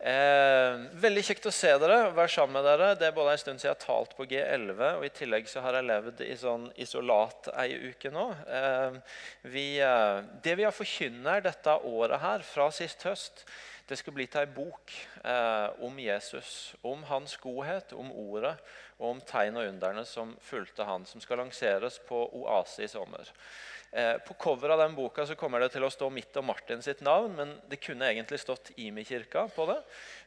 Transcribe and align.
Eh, 0.00 0.78
veldig 0.96 1.22
kjekt 1.26 1.44
å 1.44 1.52
se 1.52 1.74
dere 1.76 2.06
være 2.16 2.32
sammen 2.32 2.56
med 2.56 2.64
dere. 2.64 2.94
Det 2.96 3.10
er 3.10 3.16
både 3.16 3.34
en 3.34 3.40
stund 3.42 3.60
siden 3.60 3.68
jeg 3.68 3.76
har 3.76 3.82
talt 3.82 4.14
på 4.16 4.24
G11, 4.30 4.78
og 4.96 5.04
i 5.04 5.10
tillegg 5.12 5.50
så 5.50 5.60
har 5.60 5.76
jeg 5.76 5.88
levd 5.90 6.22
i 6.24 6.36
sånn 6.40 6.70
isolat 6.80 7.50
ei 7.60 7.74
uke 7.90 8.12
nå. 8.14 8.30
Eh, 8.48 8.96
vi, 9.52 9.66
eh, 9.84 10.22
det 10.40 10.56
vi 10.56 10.64
har 10.64 10.72
forkynner 10.72 11.44
dette 11.44 11.76
året 11.84 12.22
her, 12.22 12.46
fra 12.48 12.70
sist 12.72 13.04
høst, 13.04 13.44
det 13.90 13.98
skal 14.00 14.14
bli 14.16 14.24
til 14.30 14.40
ei 14.40 14.48
bok 14.54 14.94
eh, 15.20 15.68
om 15.84 15.98
Jesus. 16.00 16.72
Om 16.80 17.04
hans 17.10 17.36
godhet, 17.42 17.92
om 17.92 18.08
ordet 18.14 18.54
og 19.00 19.08
om 19.10 19.20
tegn 19.20 19.58
og 19.58 19.68
underne 19.68 20.06
som 20.08 20.32
fulgte 20.40 20.86
han, 20.88 21.04
som 21.04 21.20
skal 21.20 21.42
lanseres 21.42 22.00
på 22.08 22.22
Oase 22.40 22.86
i 22.86 22.88
sommer. 22.88 23.28
Eh, 23.92 24.18
på 24.18 24.34
coveret 24.34 24.72
av 24.72 24.78
den 24.78 24.94
boka 24.94 25.24
så 25.26 25.34
kommer 25.34 25.60
det 25.60 25.72
til 25.74 25.82
å 25.82 25.90
stå 25.90 26.06
mitt 26.14 26.36
og 26.38 26.44
Martin 26.46 26.82
sitt 26.82 27.00
navn, 27.02 27.32
men 27.34 27.54
det 27.66 27.80
kunne 27.82 28.06
egentlig 28.06 28.38
stått 28.38 28.70
Imi-kirka 28.78 29.48
på 29.50 29.66
det. 29.66 29.80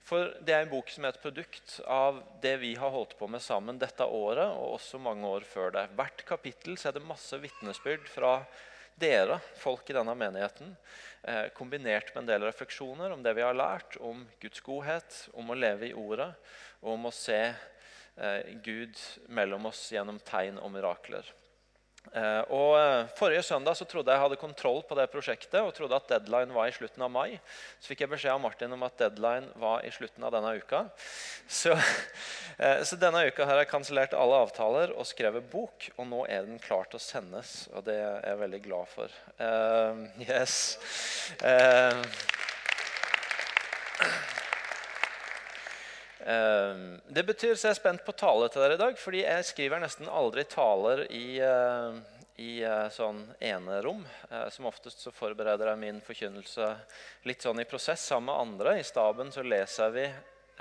For 0.03 0.33
det 0.43 0.55
er 0.55 0.65
en 0.65 0.73
bok 0.73 0.91
som 0.91 1.05
er 1.05 1.13
et 1.13 1.23
produkt 1.23 1.77
av 1.87 2.19
det 2.43 2.57
vi 2.59 2.73
har 2.75 2.91
holdt 2.91 3.15
på 3.19 3.29
med 3.31 3.43
sammen 3.43 3.79
dette 3.79 4.03
året, 4.03 4.51
og 4.51 4.75
også 4.75 4.99
mange 4.99 5.29
år 5.31 5.47
før 5.47 5.71
det. 5.77 5.85
Hvert 5.95 6.25
kapittel 6.27 6.75
så 6.75 6.89
er 6.91 6.97
det 6.97 7.07
masse 7.07 7.39
vitnesbyrd 7.39 8.09
fra 8.11 8.33
dere, 8.99 9.39
folk 9.57 9.87
i 9.89 9.95
denne 9.95 10.15
menigheten, 10.17 10.75
eh, 11.23 11.47
kombinert 11.55 12.11
med 12.13 12.25
en 12.25 12.31
del 12.33 12.43
refleksjoner 12.49 13.15
om 13.15 13.23
det 13.23 13.33
vi 13.37 13.45
har 13.45 13.55
lært, 13.55 13.95
om 14.03 14.25
Guds 14.43 14.59
godhet, 14.59 15.29
om 15.33 15.49
å 15.49 15.57
leve 15.57 15.87
i 15.87 15.95
ordet, 15.95 16.33
og 16.81 16.97
om 16.97 17.07
å 17.07 17.15
se 17.15 17.39
eh, 17.47 18.51
Gud 18.61 18.99
mellom 19.31 19.71
oss 19.71 19.87
gjennom 19.95 20.19
tegn 20.19 20.59
og 20.59 20.75
mirakler. 20.75 21.31
Eh, 22.11 22.43
og 22.53 22.75
eh, 22.77 23.07
Forrige 23.17 23.41
søndag 23.47 23.77
så 23.79 23.85
trodde 23.89 24.11
jeg 24.11 24.21
hadde 24.21 24.37
kontroll 24.37 24.81
på 24.85 24.97
det 24.99 25.07
prosjektet 25.09 25.61
og 25.63 25.71
trodde 25.73 25.97
at 25.97 26.09
deadline 26.11 26.53
var 26.53 26.67
i 26.69 26.75
slutten 26.75 27.01
av 27.05 27.11
mai. 27.13 27.39
Så 27.79 27.89
fikk 27.89 28.03
jeg 28.03 28.11
beskjed 28.11 28.35
av 28.35 28.43
Martin 28.43 28.75
om 28.75 28.83
at 28.85 28.97
deadline 28.99 29.49
var 29.61 29.81
i 29.87 29.91
slutten 29.93 30.25
av 30.27 30.33
denne 30.35 30.51
uka. 30.59 30.83
Så, 31.47 31.73
eh, 32.63 32.83
så 32.85 32.99
denne 33.01 33.25
uka 33.31 33.47
har 33.49 33.63
jeg 33.63 33.71
kansellert 33.71 34.13
alle 34.17 34.43
avtaler 34.45 34.93
og 34.93 35.09
skrevet 35.09 35.49
bok. 35.53 35.89
Og 35.97 36.09
nå 36.11 36.21
er 36.27 36.45
den 36.45 36.61
klar 36.61 36.85
til 36.91 36.99
å 36.99 37.03
sendes, 37.03 37.67
og 37.73 37.87
det 37.87 37.97
er 37.97 38.21
jeg 38.27 38.41
veldig 38.43 38.61
glad 38.67 38.93
for. 38.93 39.19
Uh, 39.39 40.05
yes. 40.27 40.77
Uh, 41.41 42.03
det 46.23 47.23
betyr 47.27 47.55
så 47.55 47.67
jeg 47.67 47.73
er 47.73 47.79
spent 47.81 48.03
på 48.05 48.15
tale 48.15 48.47
til 48.51 48.63
dere 48.63 48.77
i 48.77 48.79
dag, 48.79 48.97
fordi 48.99 49.23
jeg 49.25 49.47
skriver 49.47 49.81
nesten 49.83 50.07
aldri 50.07 50.45
taler 50.47 51.03
i, 51.11 51.39
eh, 51.43 51.97
i 52.39 52.51
eh, 52.63 52.87
sånn 52.95 53.19
enerom. 53.43 54.05
Eh, 54.29 54.47
som 54.55 54.69
oftest 54.69 55.03
så 55.03 55.11
forbereder 55.11 55.73
jeg 55.73 55.81
min 55.81 55.99
forkynnelse 56.05 56.69
litt 57.27 57.43
sånn 57.43 57.59
i 57.59 57.67
prosess 57.67 58.05
sammen 58.07 58.31
med 58.31 58.39
andre. 58.39 58.77
I 58.79 58.87
staben 58.87 59.35
så 59.35 59.43
leser 59.43 59.91
vi 59.95 60.07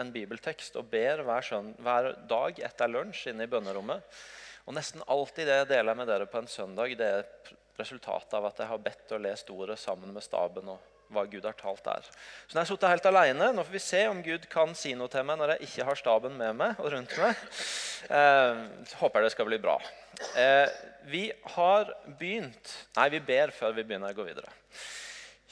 en 0.02 0.12
bibeltekst 0.12 0.76
og 0.80 0.88
ber 0.90 1.22
hver, 1.22 1.46
søn, 1.46 1.74
hver 1.78 2.12
dag 2.28 2.58
etter 2.58 2.90
lunsj 2.90 3.28
inne 3.30 3.46
i 3.46 3.52
bønnerommet. 3.52 4.22
Og 4.66 4.74
nesten 4.74 5.04
alltid 5.10 5.46
det 5.46 5.60
jeg 5.60 5.72
deler 5.76 5.98
med 5.98 6.10
dere 6.10 6.26
på 6.30 6.42
en 6.42 6.50
søndag, 6.50 6.94
det 6.98 7.06
er 7.06 7.54
resultatet 7.78 8.34
av 8.38 8.50
at 8.50 8.62
jeg 8.62 8.70
har 8.70 8.82
bedt 8.82 9.14
og 9.14 9.22
lest 9.24 9.50
ordet 9.50 9.78
sammen 9.78 10.10
med 10.14 10.26
staben. 10.26 10.74
og 10.74 10.91
hva 11.12 11.24
Gud 11.30 11.44
har 11.46 11.56
talt 11.58 11.84
der. 11.86 12.06
Så 12.46 12.54
nå 12.54 12.60
har 12.60 12.66
jeg 12.66 12.72
sittet 12.72 12.94
helt 12.94 13.10
alene. 13.12 13.50
Nå 13.52 13.64
får 13.66 13.76
vi 13.76 13.82
se 13.84 14.02
om 14.10 14.22
Gud 14.24 14.48
kan 14.52 14.74
si 14.78 14.94
noe 14.98 15.12
til 15.12 15.26
meg 15.28 15.40
når 15.40 15.54
jeg 15.54 15.68
ikke 15.68 15.86
har 15.90 16.00
staben 16.00 16.38
med 16.38 16.56
meg 16.58 16.80
og 16.82 16.90
rundt 16.94 17.14
meg. 17.20 17.44
Eh, 18.08 18.64
håper 19.02 19.22
det 19.22 19.34
skal 19.34 19.48
bli 19.50 19.60
bra. 19.62 19.76
Eh, 20.38 20.66
vi 21.08 21.28
har 21.54 21.92
begynt 22.18 22.74
Nei, 22.96 23.08
vi 23.14 23.22
ber 23.24 23.52
før 23.54 23.72
vi 23.76 23.84
begynner 23.86 24.12
å 24.12 24.16
gå 24.16 24.26
videre. 24.26 24.50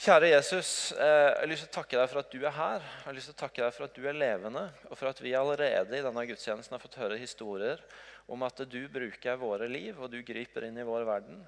Kjære 0.00 0.30
Jesus, 0.30 0.68
eh, 0.96 1.06
jeg 1.06 1.40
har 1.42 1.48
lyst 1.50 1.66
til 1.66 1.68
å 1.68 1.74
takke 1.74 1.98
deg 1.98 2.06
for 2.08 2.20
at 2.22 2.30
du 2.32 2.38
er 2.40 2.54
her. 2.56 2.80
Jeg 2.80 3.04
har 3.04 3.16
lyst 3.18 3.28
til 3.28 3.34
å 3.34 3.40
takke 3.42 3.60
deg 3.60 3.74
for 3.76 3.84
at 3.84 3.98
du 3.98 4.06
er 4.08 4.16
levende, 4.16 4.62
og 4.88 4.96
for 4.96 5.10
at 5.10 5.20
vi 5.20 5.34
allerede 5.36 5.98
i 5.98 6.04
denne 6.06 6.24
gudstjenesten 6.30 6.72
har 6.72 6.80
fått 6.80 6.96
høre 7.02 7.18
historier 7.20 7.82
om 8.30 8.46
at 8.46 8.62
du 8.70 8.78
bruker 8.88 9.36
våre 9.36 9.68
liv, 9.68 9.98
og 10.00 10.08
du 10.08 10.22
griper 10.24 10.64
inn 10.64 10.78
i 10.80 10.86
vår 10.88 11.04
verden. 11.04 11.42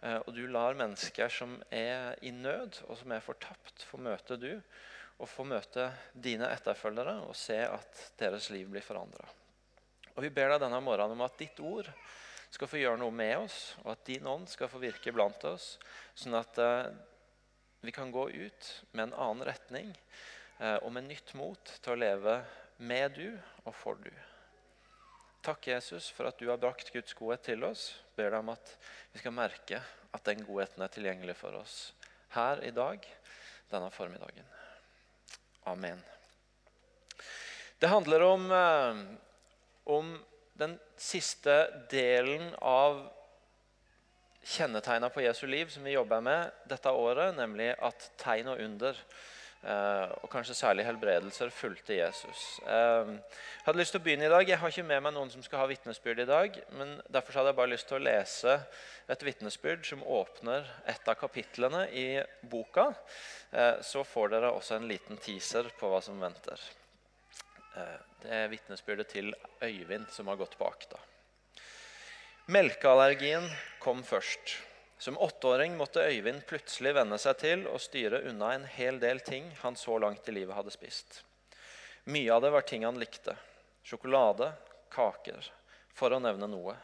Eh, 0.00 0.20
og 0.24 0.32
du 0.34 0.46
lar 0.48 0.78
mennesker 0.78 1.32
som 1.32 1.58
er 1.74 2.16
i 2.24 2.32
nød, 2.32 2.80
og 2.88 2.96
som 3.00 3.12
er 3.12 3.24
fortapt, 3.24 3.84
få 3.88 4.00
møte 4.00 4.38
du. 4.40 4.54
Og 5.20 5.28
få 5.28 5.44
møte 5.44 5.90
dine 6.16 6.48
etterfølgere 6.48 7.18
og 7.26 7.36
se 7.36 7.58
at 7.66 8.06
deres 8.20 8.48
liv 8.54 8.70
blir 8.72 8.84
forandra. 8.84 9.26
Og 10.14 10.24
vi 10.24 10.30
ber 10.32 10.54
deg 10.54 10.62
denne 10.62 10.80
morgenen 10.80 11.12
om 11.18 11.26
at 11.26 11.36
ditt 11.38 11.60
ord 11.60 11.90
skal 12.50 12.70
få 12.70 12.80
gjøre 12.80 12.98
noe 13.02 13.14
med 13.14 13.34
oss, 13.44 13.58
og 13.84 13.92
at 13.92 14.06
din 14.08 14.26
ånd 14.26 14.48
skal 14.50 14.70
få 14.72 14.80
virke 14.82 15.12
blant 15.14 15.44
oss, 15.46 15.74
sånn 16.18 16.34
at 16.40 16.58
uh, 16.58 16.88
vi 17.84 17.92
kan 17.94 18.10
gå 18.10 18.26
ut 18.32 18.70
med 18.90 19.04
en 19.06 19.14
annen 19.14 19.46
retning 19.46 19.92
uh, 20.58 20.80
og 20.80 20.90
med 20.96 21.06
nytt 21.12 21.36
mot 21.38 21.76
til 21.84 21.94
å 21.94 22.00
leve 22.00 22.40
med 22.80 23.20
du 23.20 23.28
og 23.68 23.76
for 23.76 24.00
du. 24.02 24.10
Takk, 25.40 25.70
Jesus, 25.70 26.10
for 26.12 26.28
at 26.28 26.36
du 26.36 26.50
har 26.50 26.60
brakt 26.60 26.90
Guds 26.92 27.14
godhet 27.16 27.46
til 27.48 27.64
oss. 27.64 27.86
Ber 28.16 28.28
deg 28.28 28.42
om 28.42 28.52
at 28.52 28.74
vi 29.12 29.22
skal 29.22 29.32
merke 29.32 29.78
at 30.12 30.26
den 30.26 30.42
godheten 30.44 30.84
er 30.84 30.92
tilgjengelig 30.92 31.38
for 31.38 31.56
oss 31.56 31.94
her 32.34 32.60
i 32.66 32.72
dag, 32.76 33.06
denne 33.72 33.88
formiddagen. 33.94 34.44
Amen. 35.70 36.02
Det 37.80 37.88
handler 37.88 38.26
om, 38.26 38.44
eh, 38.52 39.00
om 39.84 40.12
den 40.60 40.78
siste 40.96 41.86
delen 41.88 42.54
av 42.60 43.00
kjennetegna 44.44 45.08
på 45.08 45.24
Jesu 45.24 45.46
liv 45.46 45.72
som 45.72 45.84
vi 45.84 45.96
jobber 45.96 46.20
med 46.20 46.52
dette 46.68 46.92
året, 46.92 47.32
nemlig 47.36 47.72
at 47.80 48.10
tegn 48.20 48.52
og 48.52 48.60
under 48.60 48.96
og 49.60 50.30
kanskje 50.32 50.54
særlig 50.56 50.86
helbredelser 50.86 51.50
fulgte 51.52 51.98
Jesus. 51.98 52.60
Eh, 52.64 53.10
jeg 53.12 53.66
hadde 53.66 53.80
lyst 53.80 53.92
til 53.92 54.00
å 54.00 54.04
begynne 54.06 54.24
i 54.24 54.32
dag. 54.32 54.48
Jeg 54.48 54.56
har 54.62 54.72
ikke 54.72 54.86
med 54.88 55.02
meg 55.04 55.12
noen 55.12 55.32
som 55.32 55.42
skal 55.44 55.60
ha 55.60 55.66
vitnesbyrd 55.68 56.22
i 56.24 56.28
dag. 56.30 56.56
men 56.78 56.94
Derfor 57.12 57.36
hadde 57.36 57.52
jeg 57.52 57.58
bare 57.58 57.72
lyst 57.74 57.88
til 57.90 57.98
å 57.98 58.04
lese 58.06 58.56
et 59.10 59.26
vitnesbyrd 59.26 59.84
som 59.84 60.06
åpner 60.06 60.64
et 60.88 61.12
av 61.12 61.18
kapitlene 61.20 61.84
i 61.92 62.06
boka. 62.40 62.88
Eh, 63.52 63.82
så 63.84 64.04
får 64.04 64.32
dere 64.32 64.54
også 64.54 64.78
en 64.78 64.88
liten 64.88 65.20
teaser 65.20 65.68
på 65.76 65.92
hva 65.92 66.00
som 66.04 66.20
venter. 66.20 66.60
Det 68.20 68.32
er 68.34 68.48
vitnesbyrdet 68.50 69.06
til 69.12 69.28
Øyvind 69.62 70.08
som 70.10 70.26
har 70.28 70.36
gått 70.40 70.56
bak. 70.58 70.88
da. 70.90 70.98
Melkeallergien 72.50 73.46
kom 73.78 74.02
først. 74.02 74.56
Som 75.00 75.18
åtteåring 75.18 75.76
måtte 75.76 76.02
Øyvind 76.04 76.42
plutselig 76.44 76.90
venne 76.92 77.16
seg 77.16 77.38
til 77.40 77.62
å 77.72 77.78
styre 77.80 78.18
unna 78.28 78.50
en 78.52 78.66
hel 78.68 78.98
del 79.00 79.22
ting 79.24 79.46
han 79.62 79.76
så 79.76 79.96
langt 79.98 80.28
i 80.28 80.34
livet 80.36 80.52
hadde 80.52 80.72
spist. 80.74 81.22
Mye 82.04 82.34
av 82.34 82.42
det 82.44 82.50
var 82.52 82.66
ting 82.68 82.84
han 82.84 82.98
likte. 83.00 83.32
Sjokolade, 83.80 84.50
kaker, 84.92 85.48
for 85.96 86.12
å 86.12 86.20
nevne 86.20 86.50
noe. 86.52 86.74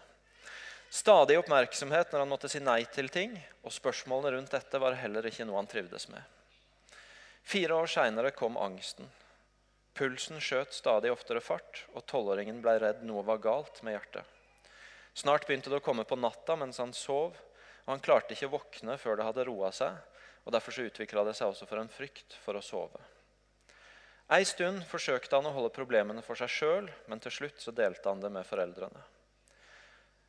Stadig 0.89 1.37
oppmerksomhet 1.43 2.09
når 2.13 2.25
han 2.25 2.33
måtte 2.33 2.49
si 2.49 2.63
nei 2.65 2.87
til 2.89 3.13
ting, 3.13 3.37
og 3.61 3.75
spørsmålene 3.77 4.33
rundt 4.39 4.57
dette 4.57 4.81
var 4.81 4.97
heller 4.97 5.29
ikke 5.29 5.45
noe 5.45 5.61
han 5.61 5.69
trivdes 5.69 6.09
med. 6.09 6.23
Fire 7.45 7.83
år 7.83 7.91
seinere 7.99 8.33
kom 8.33 8.57
angsten. 8.57 9.11
Pulsen 9.93 10.41
skjøt 10.41 10.73
stadig 10.73 11.13
oftere 11.13 11.45
fart, 11.45 11.85
og 11.93 12.09
tolvåringen 12.09 12.65
ble 12.65 12.79
redd 12.81 13.05
noe 13.05 13.27
var 13.29 13.45
galt 13.45 13.83
med 13.85 13.99
hjertet. 13.99 14.25
Snart 15.13 15.45
begynte 15.45 15.69
det 15.69 15.83
å 15.83 15.85
komme 15.85 16.09
på 16.09 16.17
natta 16.17 16.57
mens 16.57 16.81
han 16.81 16.97
sov, 16.97 17.37
og 17.87 17.93
Han 17.95 18.03
klarte 18.03 18.35
ikke 18.35 18.51
å 18.51 18.57
våkne 18.59 18.99
før 18.99 19.17
det 19.17 19.27
hadde 19.29 19.47
roa 19.47 19.71
seg, 19.75 19.95
og 20.45 20.55
derfor 20.55 20.75
så 20.75 20.87
utvikla 20.87 21.25
det 21.27 21.35
seg 21.39 21.51
også 21.51 21.67
for 21.71 21.81
en 21.81 21.91
frykt 21.91 22.37
for 22.45 22.59
å 22.59 22.63
sove. 22.63 23.03
Ei 24.35 24.43
stund 24.43 24.83
forsøkte 24.91 25.39
han 25.39 25.47
å 25.47 25.55
holde 25.55 25.75
problemene 25.75 26.23
for 26.27 26.39
seg 26.39 26.51
sjøl, 26.51 26.89
men 27.07 27.23
til 27.23 27.35
slutt 27.35 27.63
så 27.63 27.71
delte 27.75 28.11
han 28.11 28.23
det 28.23 28.31
med 28.35 28.47
foreldrene. 28.47 29.03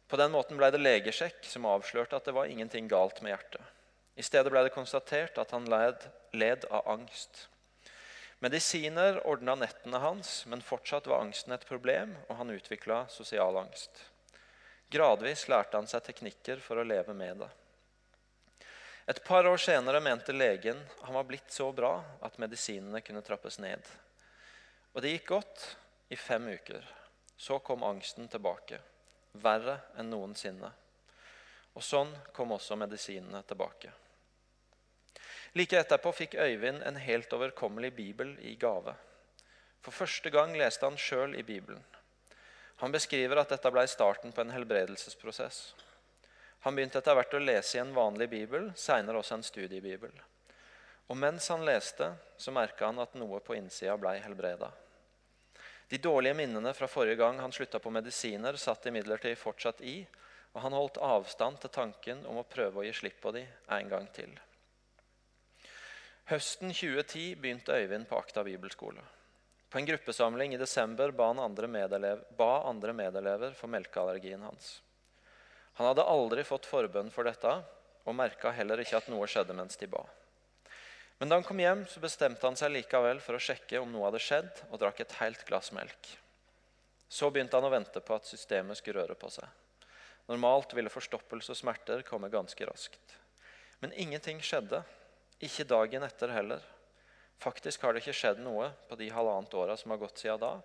På 0.07 0.19
den 0.21 0.31
måten 0.31 0.57
ble 0.59 0.69
det 0.71 0.79
legesjekk 0.79 1.41
som 1.49 1.65
avslørte 1.67 2.15
at 2.15 2.29
det 2.29 2.35
var 2.37 2.47
ingenting 2.47 2.87
galt 2.87 3.19
med 3.25 3.33
hjertet. 3.33 3.73
I 4.17 4.25
stedet 4.25 4.53
ble 4.53 4.63
det 4.65 4.73
konstatert 4.73 5.37
at 5.41 5.51
han 5.53 5.65
led, 5.69 6.05
led 6.33 6.65
av 6.73 6.85
angst. 6.93 7.47
Medisiner 8.41 9.19
ordna 9.25 9.55
nettene 9.57 9.99
hans, 10.01 10.43
men 10.45 10.61
fortsatt 10.61 11.09
var 11.09 11.25
angsten 11.25 11.53
et 11.53 11.65
problem, 11.65 12.13
og 12.29 12.37
han 12.37 12.53
utvikla 12.53 13.07
sosial 13.09 13.57
angst. 13.57 14.05
Gradvis 14.89 15.47
lærte 15.51 15.77
han 15.77 15.87
seg 15.89 16.05
teknikker 16.05 16.61
for 16.63 16.79
å 16.79 16.85
leve 16.87 17.13
med 17.17 17.41
det. 17.43 17.49
Et 19.07 19.19
par 19.23 19.47
år 19.47 19.59
senere 19.59 19.99
mente 20.03 20.33
legen 20.35 20.79
han 21.01 21.15
var 21.15 21.27
blitt 21.27 21.51
så 21.51 21.69
bra 21.71 21.93
at 22.23 22.39
medisinene 22.39 23.01
kunne 23.01 23.23
trappes 23.23 23.59
ned. 23.59 23.83
Og 24.93 25.03
det 25.03 25.13
gikk 25.13 25.29
godt 25.31 25.63
i 26.11 26.15
fem 26.19 26.47
uker. 26.47 26.83
Så 27.37 27.59
kom 27.59 27.83
angsten 27.87 28.27
tilbake. 28.27 28.79
Verre 29.37 29.77
enn 29.99 30.09
noensinne. 30.11 30.71
Og 31.77 31.83
sånn 31.85 32.11
kom 32.33 32.55
også 32.55 32.75
medisinene 32.79 33.43
tilbake. 33.47 33.91
Like 35.55 35.79
etterpå 35.79 36.11
fikk 36.15 36.39
Øyvind 36.41 36.83
en 36.83 36.99
helt 36.99 37.33
overkommelig 37.33 37.93
bibel 37.95 38.33
i 38.43 38.55
gave. 38.59 38.95
For 39.81 39.95
første 39.95 40.31
gang 40.33 40.55
leste 40.57 40.83
han 40.83 40.99
sjøl 40.99 41.37
i 41.37 41.45
Bibelen. 41.47 41.83
Han 42.77 42.93
beskriver 42.93 43.41
at 43.41 43.49
dette 43.49 43.71
ble 43.73 43.83
starten 43.89 44.33
på 44.33 44.43
en 44.43 44.53
helbredelsesprosess. 44.53 45.61
Han 46.65 46.75
begynte 46.77 46.99
etter 47.01 47.15
hvert 47.17 47.33
å 47.33 47.41
lese 47.41 47.77
i 47.77 47.81
en 47.81 47.93
vanlig 47.95 48.29
bibel, 48.29 48.71
seinere 48.77 49.21
også 49.21 49.37
en 49.37 49.45
studiebibel. 49.45 50.13
Og 51.07 51.17
mens 51.17 51.47
han 51.53 51.65
leste, 51.65 52.11
så 52.37 52.53
merka 52.53 52.89
han 52.89 52.99
at 52.99 53.15
noe 53.17 53.39
på 53.41 53.55
innsida 53.55 53.95
blei 53.97 54.17
helbreda. 54.21 54.69
De 55.87 55.97
dårlige 56.03 56.35
minnene 56.35 56.73
fra 56.75 56.89
forrige 56.91 57.21
gang 57.21 57.39
han 57.39 57.53
slutta 57.55 57.79
på 57.79 57.93
medisiner, 57.95 58.57
satt 58.59 58.89
imidlertid 58.89 59.37
fortsatt 59.39 59.81
i, 59.81 60.01
og 60.53 60.61
han 60.65 60.75
holdt 60.75 60.99
avstand 61.03 61.61
til 61.63 61.71
tanken 61.71 62.25
om 62.27 62.41
å 62.41 62.47
prøve 62.49 62.81
å 62.81 62.85
gi 62.85 62.93
slipp 62.97 63.21
på 63.23 63.31
de 63.35 63.45
en 63.77 63.89
gang 63.89 64.07
til. 64.13 64.33
Høsten 66.27 66.73
2010 66.75 67.37
begynte 67.39 67.77
Øyvind 67.77 68.09
på 68.09 68.17
Akta 68.19 68.43
bibelskole. 68.43 68.99
På 69.69 69.77
en 69.77 69.85
gruppesamling 69.85 70.53
i 70.53 70.57
desember 70.57 71.11
ba, 71.11 71.29
andre, 71.43 71.67
medelever, 71.67 72.23
ba 72.37 72.63
andre 72.69 72.93
medelever 72.93 73.51
for 73.57 73.67
melkeallergien 73.67 74.41
hans. 74.41 74.77
Han 75.77 75.89
hadde 75.89 76.07
aldri 76.07 76.45
fått 76.47 76.65
forbønn 76.65 77.11
for 77.13 77.27
dette 77.27 77.51
og 78.07 78.15
merka 78.15 78.53
heller 78.55 78.79
ikke 78.81 79.01
at 79.01 79.09
noe 79.11 79.27
skjedde 79.27 79.55
mens 79.57 79.75
de 79.77 79.89
ba. 79.91 80.05
Men 81.19 81.29
da 81.29 81.37
han 81.39 81.45
kom 81.45 81.59
hjem, 81.59 81.83
så 81.89 81.99
bestemte 81.99 82.45
han 82.47 82.55
seg 82.55 82.71
likevel 82.71 83.19
for 83.23 83.35
å 83.35 83.41
sjekke 83.41 83.81
om 83.81 83.91
noe 83.91 84.05
hadde 84.07 84.21
skjedd, 84.21 84.63
og 84.69 84.79
drakk 84.79 85.01
et 85.03 85.15
helt 85.19 85.43
glass 85.49 85.71
melk. 85.75 86.11
Så 87.09 87.29
begynte 87.33 87.57
han 87.57 87.65
å 87.67 87.73
vente 87.73 88.03
på 88.03 88.15
at 88.15 88.27
systemet 88.29 88.79
skulle 88.79 89.01
røre 89.01 89.17
på 89.17 89.31
seg. 89.33 89.47
Normalt 90.27 90.75
ville 90.77 90.91
forstoppelse 90.93 91.53
og 91.53 91.59
smerter 91.59 92.03
komme 92.07 92.29
ganske 92.31 92.67
raskt. 92.67 93.17
Men 93.81 93.95
ingenting 93.95 94.41
skjedde. 94.43 94.83
Ikke 95.43 95.67
dagen 95.67 96.05
etter 96.05 96.33
heller. 96.33 96.63
Faktisk 97.39 97.83
har 97.85 97.93
det 97.93 98.01
ikke 98.01 98.15
skjedd 98.17 98.39
noe 98.41 98.71
på 98.89 98.97
de 98.97 99.09
halvannet 99.13 99.53
åra 99.53 99.77
som 99.77 99.93
har 99.93 100.01
gått 100.01 100.23
siden 100.23 100.41
da, 100.41 100.55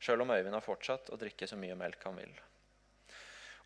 sjøl 0.00 0.22
om 0.22 0.30
Øyvind 0.30 0.54
har 0.54 0.64
fortsatt 0.64 1.10
å 1.10 1.18
drikke 1.18 1.48
så 1.50 1.58
mye 1.58 1.76
melk 1.78 2.04
han 2.06 2.20
vil. 2.20 2.32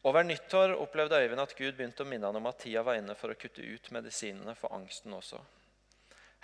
Over 0.05 0.25
nyttår 0.25 0.75
opplevde 0.77 1.21
Øyvind 1.21 1.41
at 1.41 1.55
Gud 1.57 1.77
begynte 1.77 2.05
å 2.05 2.09
minne 2.09 2.29
han 2.29 2.37
om 2.41 2.49
at 2.49 2.59
tida 2.65 2.83
var 2.85 2.99
inne 3.01 3.17
for 3.17 3.33
å 3.33 3.39
kutte 3.39 3.65
ut 3.65 3.91
medisinene 3.95 4.57
for 4.59 4.73
angsten 4.77 5.13
også. 5.17 5.41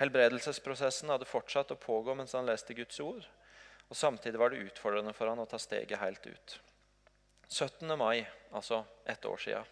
Helbredelsesprosessen 0.01 1.13
hadde 1.13 1.29
fortsatt 1.29 1.75
å 1.75 1.81
pågå 1.81 2.15
mens 2.17 2.33
han 2.37 2.49
leste 2.49 2.77
Guds 2.77 3.01
ord. 3.05 3.27
Og 3.91 3.97
Samtidig 3.97 4.39
var 4.41 4.53
det 4.53 4.63
utfordrende 4.65 5.13
for 5.13 5.29
han 5.29 5.43
å 5.43 5.49
ta 5.51 5.59
steget 5.61 6.01
helt 6.01 6.25
ut. 6.25 6.61
17. 7.51 7.85
mai, 7.99 8.23
altså 8.55 8.85
ett 9.05 9.25
år 9.27 9.41
sia, 9.43 9.65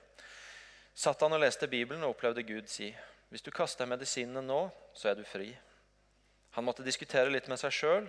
satt 0.93 1.21
han 1.23 1.37
og 1.37 1.41
leste 1.41 1.69
Bibelen 1.71 2.03
og 2.03 2.17
opplevde 2.17 2.43
Gud 2.43 2.69
si 2.69 2.91
hvis 3.31 3.45
du 3.45 3.53
kaster 3.55 3.87
medisinene 3.87 4.43
nå, 4.43 4.63
så 4.97 5.13
er 5.13 5.19
du 5.19 5.25
fri. 5.29 5.53
Han 6.59 6.65
måtte 6.67 6.83
diskutere 6.83 7.31
litt 7.31 7.47
med 7.47 7.61
seg 7.61 7.71
sjøl 7.71 8.07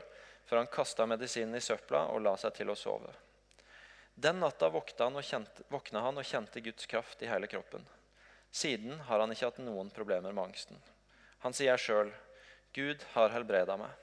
før 0.49 0.63
han 0.63 0.69
kasta 0.73 1.05
medisinen 1.05 1.53
i 1.53 1.61
søpla 1.61 2.07
og 2.09 2.23
la 2.25 2.31
seg 2.41 2.55
til 2.55 2.71
å 2.73 2.75
sove. 2.75 3.11
Den 4.17 4.39
natta 4.41 4.71
han, 4.73 5.19
kjente, 5.21 5.67
våkna 5.69 6.01
han 6.01 6.17
og 6.17 6.25
kjente 6.25 6.63
Guds 6.65 6.89
kraft 6.89 7.21
i 7.21 7.29
hele 7.29 7.45
kroppen. 7.45 7.85
Siden 8.49 9.03
har 9.05 9.21
han 9.21 9.29
ikke 9.29 9.51
hatt 9.51 9.61
noen 9.61 9.93
problemer 9.93 10.33
med 10.33 10.47
angsten. 10.47 10.81
Han 11.45 11.53
sier 11.53 11.77
sjøl, 11.77 12.09
'Gud 12.73 13.05
har 13.13 13.29
helbreda 13.37 13.77
meg'. 13.77 13.93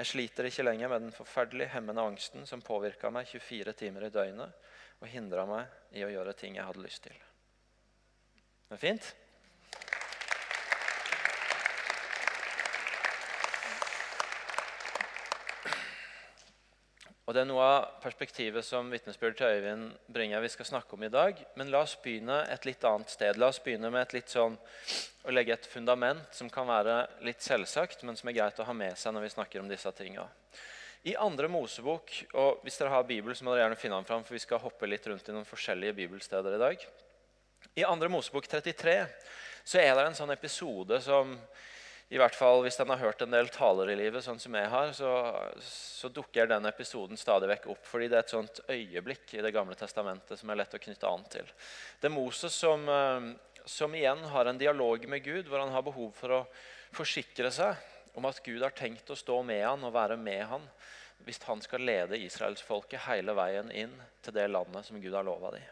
Jeg 0.00 0.08
sliter 0.08 0.48
ikke 0.48 0.64
lenger 0.64 0.88
med 0.88 1.04
den 1.04 1.12
forferdelig 1.12 1.68
hemmende 1.76 2.00
angsten 2.00 2.48
som 2.48 2.64
påvirka 2.64 3.12
meg 3.12 3.28
24 3.28 3.76
timer 3.76 4.08
i 4.08 4.14
døgnet 4.14 4.56
og 5.02 5.08
hindra 5.12 5.44
meg 5.44 5.68
i 5.92 6.06
å 6.06 6.08
gjøre 6.08 6.32
ting 6.32 6.56
jeg 6.56 6.64
hadde 6.64 6.86
lyst 6.88 7.04
til. 7.04 7.20
Det 8.70 8.80
er 8.80 8.86
fint? 8.88 9.14
Og 17.32 17.36
Det 17.38 17.46
er 17.46 17.48
noe 17.48 17.64
av 17.64 17.84
perspektivet 18.02 18.60
som 18.60 18.90
vitnesbyrdet 18.92 19.38
til 19.40 19.54
Øyvind 19.56 19.84
bringer 20.12 20.42
vi 20.44 20.50
skal 20.52 20.66
snakke 20.68 20.92
om 20.98 21.06
i 21.06 21.08
dag. 21.08 21.38
Men 21.56 21.70
la 21.72 21.80
oss 21.80 21.94
begynne 22.04 22.42
et 22.52 22.66
litt 22.68 22.84
annet 22.84 23.08
sted. 23.08 23.38
La 23.40 23.48
oss 23.48 23.60
begynne 23.64 23.88
med 23.88 24.02
et 24.02 24.12
litt 24.18 24.28
sånn, 24.28 24.58
å 25.24 25.32
legge 25.32 25.54
et 25.54 25.68
fundament 25.72 26.20
som 26.36 26.50
kan 26.52 26.68
være 26.68 26.98
litt 27.24 27.40
selvsagt, 27.40 28.04
men 28.04 28.20
som 28.20 28.28
er 28.28 28.36
greit 28.36 28.60
å 28.60 28.66
ha 28.68 28.74
med 28.76 29.00
seg 29.00 29.16
når 29.16 29.24
vi 29.24 29.32
snakker 29.32 29.62
om 29.62 29.72
disse 29.72 29.94
tinga. 29.96 30.26
I 31.08 31.16
andre 31.16 31.48
Mosebok, 31.48 32.12
og 32.36 32.60
hvis 32.66 32.76
dere 32.82 32.92
har 32.98 33.08
Bibel, 33.08 33.32
så 33.32 33.48
må 33.48 33.56
dere 33.56 33.64
gjerne 33.64 33.80
finne 33.80 34.02
den 34.02 34.10
fram, 34.12 34.28
for 34.28 34.36
vi 34.36 34.44
skal 34.44 34.60
hoppe 34.60 34.92
litt 34.92 35.08
rundt 35.08 35.32
i 35.32 35.32
noen 35.32 35.48
forskjellige 35.48 35.96
bibelsteder 36.02 36.58
i 36.58 36.62
dag. 36.66 36.88
I 37.80 37.88
andre 37.88 38.12
Mosebok 38.12 38.44
33 38.58 38.98
så 39.64 39.80
er 39.80 39.94
det 39.96 40.04
en 40.04 40.20
sånn 40.20 40.36
episode 40.36 41.00
som 41.00 41.32
i 42.12 42.18
hvert 42.20 42.36
fall 42.36 42.60
Hvis 42.64 42.76
den 42.76 42.90
har 42.92 43.00
hørt 43.00 43.22
en 43.24 43.32
del 43.32 43.48
taler 43.48 43.88
i 43.88 43.96
livet, 43.96 44.20
sånn 44.24 44.40
som 44.40 44.52
jeg 44.58 44.68
har, 44.68 44.90
så, 44.92 45.12
så, 45.64 46.10
dukker 46.12 46.50
den 46.50 46.68
episoden 46.68 47.16
stadig 47.16 47.48
vekk 47.54 47.70
opp. 47.72 47.86
fordi 47.88 48.10
det 48.12 48.18
er 48.18 48.26
et 48.26 48.34
sånt 48.34 48.60
øyeblikk 48.68 49.32
i 49.38 49.44
Det 49.44 49.54
gamle 49.54 49.78
testamentet 49.78 50.38
som 50.38 50.52
er 50.52 50.60
lett 50.60 50.76
å 50.76 50.82
knytte 50.82 51.08
an 51.08 51.24
til. 51.32 51.48
Det 52.00 52.10
er 52.10 52.14
Moses 52.14 52.52
som, 52.52 52.84
eh, 52.84 53.64
som 53.64 53.96
igjen 53.96 54.26
har 54.34 54.50
en 54.50 54.60
dialog 54.60 55.08
med 55.08 55.24
Gud, 55.24 55.48
hvor 55.48 55.64
han 55.64 55.72
har 55.72 55.88
behov 55.88 56.12
for 56.18 56.36
å 56.36 56.44
forsikre 56.92 57.48
seg 57.50 57.80
om 58.14 58.28
at 58.28 58.44
Gud 58.44 58.60
har 58.60 58.76
tenkt 58.76 59.08
å 59.08 59.16
stå 59.16 59.40
med 59.46 59.64
han 59.64 59.84
og 59.88 59.96
være 59.96 60.20
med 60.20 60.44
han 60.52 60.68
hvis 61.24 61.40
han 61.46 61.62
skal 61.64 61.80
lede 61.86 62.18
israelsfolket 62.18 63.06
hele 63.06 63.32
veien 63.38 63.70
inn 63.70 63.92
til 64.20 64.34
det 64.36 64.50
landet 64.50 64.84
som 64.84 65.00
Gud 65.00 65.14
har 65.14 65.24
lova 65.24 65.54
dem. 65.54 65.64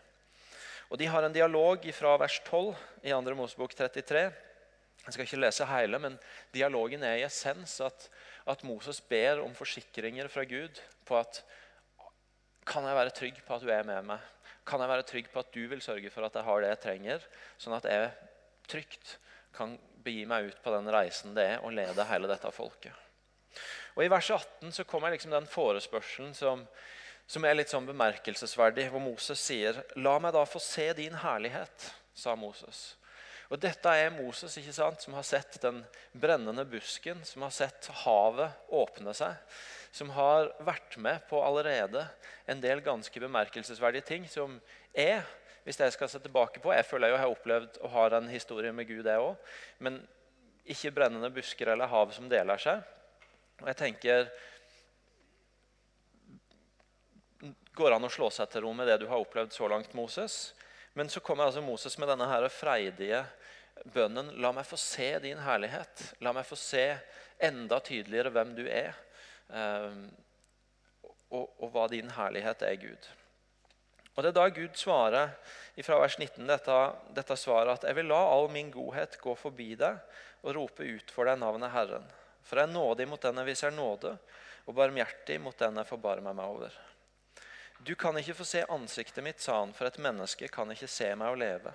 Og 0.90 0.98
De 0.98 1.06
har 1.06 1.22
en 1.22 1.34
dialog 1.34 1.84
fra 1.94 2.16
vers 2.18 2.40
12 2.46 2.70
i 3.02 3.12
2. 3.12 3.34
Mosebok 3.36 3.74
33 3.76 4.30
jeg 5.06 5.14
skal 5.14 5.24
ikke 5.24 5.40
lese 5.40 5.66
hele, 5.68 5.98
men 6.02 6.18
dialogen 6.54 7.02
er 7.06 7.20
i 7.20 7.24
essens 7.24 7.78
at, 7.84 8.08
at 8.50 8.64
Moses 8.68 9.00
ber 9.00 9.40
om 9.44 9.54
forsikringer 9.56 10.28
fra 10.28 10.44
Gud 10.44 10.80
på 11.08 11.18
at 11.20 11.42
Kan 12.70 12.84
jeg 12.84 12.94
være 12.94 13.10
trygg 13.16 13.38
på 13.46 13.54
at 13.54 13.62
du 13.64 13.70
er 13.72 13.86
med 13.88 14.04
meg? 14.06 14.20
Kan 14.68 14.80
jeg 14.80 14.88
være 14.88 15.06
trygg 15.08 15.30
på 15.32 15.40
at 15.40 15.54
du 15.54 15.62
vil 15.66 15.80
sørge 15.82 16.10
for 16.12 16.22
at 16.26 16.34
jeg 16.36 16.44
har 16.46 16.60
det 16.60 16.68
jeg 16.68 16.80
trenger, 16.84 17.24
sånn 17.58 17.74
at 17.74 17.88
jeg 17.88 18.10
trygt 18.68 19.16
kan 19.56 19.72
begi 20.04 20.26
meg 20.28 20.50
ut 20.50 20.60
på 20.62 20.74
den 20.76 20.90
reisen 20.92 21.34
det 21.34 21.46
er 21.54 21.64
å 21.64 21.72
lede 21.72 22.06
hele 22.06 22.28
dette 22.30 22.52
folket? 22.54 22.92
Og 23.96 24.04
I 24.04 24.12
vers 24.12 24.30
18 24.30 24.70
så 24.76 24.84
kommer 24.86 25.10
liksom 25.10 25.32
den 25.34 25.48
forespørselen 25.50 26.36
som, 26.36 26.62
som 27.26 27.44
er 27.48 27.56
litt 27.58 27.72
sånn 27.72 27.88
bemerkelsesverdig, 27.88 28.86
hvor 28.92 29.02
Moses 29.02 29.42
sier 29.42 29.80
La 29.96 30.18
meg 30.22 30.36
da 30.36 30.44
få 30.46 30.62
se 30.62 30.92
din 31.00 31.16
herlighet, 31.24 31.90
sa 32.14 32.36
Moses. 32.38 32.99
Og 33.50 33.58
Dette 33.58 33.92
er 33.98 34.12
Moses 34.14 34.54
ikke 34.60 34.74
sant, 34.74 35.02
som 35.02 35.16
har 35.18 35.26
sett 35.26 35.58
den 35.62 35.80
brennende 36.14 36.62
busken, 36.70 37.18
som 37.26 37.42
har 37.42 37.54
sett 37.54 37.88
havet 38.04 38.70
åpne 38.70 39.14
seg. 39.16 39.34
Som 39.90 40.12
har 40.14 40.52
vært 40.62 40.94
med 41.02 41.24
på 41.26 41.40
allerede 41.42 42.04
en 42.46 42.62
del 42.62 42.82
ganske 42.86 43.22
bemerkelsesverdige 43.22 44.06
ting 44.06 44.28
som 44.30 44.60
er 44.94 45.26
hvis 45.64 45.80
jeg 45.80 45.92
skal 45.92 46.08
se 46.08 46.18
tilbake 46.22 46.60
på, 46.62 46.72
Jeg 46.72 46.86
føler 46.88 47.10
jo 47.10 47.14
jeg 47.14 47.20
har 47.20 47.34
opplevd 47.34 47.76
og 47.82 47.90
har 47.90 48.14
en 48.16 48.28
historie 48.28 48.72
med 48.72 48.86
Gud, 48.88 49.04
jeg 49.04 49.20
òg. 49.20 49.36
Men 49.78 50.00
ikke 50.64 50.94
brennende 50.94 51.30
busker 51.30 51.68
eller 51.68 51.90
hav 51.90 52.14
som 52.16 52.28
deler 52.30 52.56
seg. 52.56 52.80
Og 53.60 53.68
jeg 53.68 53.76
tenker 53.76 54.30
Går 57.74 57.90
det 57.90 57.96
an 57.96 58.04
å 58.04 58.12
slå 58.12 58.28
seg 58.34 58.48
til 58.50 58.64
ro 58.64 58.72
med 58.76 58.88
det 58.90 58.98
du 59.00 59.06
har 59.08 59.20
opplevd 59.22 59.52
så 59.54 59.68
langt, 59.70 59.94
Moses? 59.94 60.52
Men 61.00 61.08
så 61.08 61.20
kommer 61.24 61.46
altså 61.48 61.62
Moses 61.64 61.94
med 61.96 62.10
denne 62.12 62.26
her 62.28 62.44
freidige 62.52 63.22
bønnen 63.88 64.34
La 64.44 64.50
meg 64.52 64.66
få 64.68 64.76
se 64.76 65.06
din 65.24 65.38
herlighet. 65.40 66.02
La 66.20 66.34
meg 66.36 66.44
få 66.44 66.58
se 66.60 66.82
enda 67.40 67.78
tydeligere 67.80 68.28
hvem 68.34 68.50
du 68.58 68.66
er, 68.68 68.98
ehm, 69.48 70.02
og, 71.32 71.46
og 71.56 71.72
hva 71.72 71.86
din 71.88 72.12
herlighet 72.12 72.66
er, 72.68 72.76
Gud. 72.82 73.08
Og 74.12 74.20
Det 74.20 74.28
er 74.28 74.36
da 74.36 74.44
Gud 74.52 74.76
svarer 74.76 75.32
fra 75.80 76.02
vers 76.02 76.18
19 76.20 76.44
dette, 76.44 76.76
dette 77.16 77.40
svaret 77.40 77.78
at 77.78 77.88
jeg 77.88 77.96
vil 77.96 78.10
la 78.12 78.20
all 78.34 78.50
min 78.52 78.68
godhet 78.74 79.16
gå 79.24 79.32
forbi 79.40 79.70
deg 79.80 80.04
og 80.42 80.52
rope 80.58 80.84
ut 80.84 81.16
for 81.16 81.24
deg 81.24 81.40
navnet 81.40 81.72
Herren. 81.72 82.04
For 82.44 82.60
jeg 82.60 82.68
er 82.68 82.76
nådig 82.76 83.08
mot 83.08 83.24
den 83.24 83.40
jeg 83.40 83.48
viser 83.54 83.72
nåde, 83.72 84.18
og 84.68 84.76
barmhjertig 84.76 85.40
mot 85.40 85.56
den 85.64 85.80
jeg 85.80 85.94
forbarmer 85.96 86.36
meg 86.36 86.58
over. 86.58 86.80
Du 87.82 87.94
kan 87.94 88.18
ikke 88.20 88.34
få 88.36 88.44
se 88.44 88.64
ansiktet 88.68 89.24
mitt, 89.24 89.40
sa 89.40 89.62
han, 89.62 89.72
for 89.72 89.88
et 89.88 89.98
menneske 90.04 90.48
kan 90.52 90.68
ikke 90.72 90.88
se 90.90 91.06
meg 91.16 91.32
og 91.32 91.38
leve. 91.40 91.72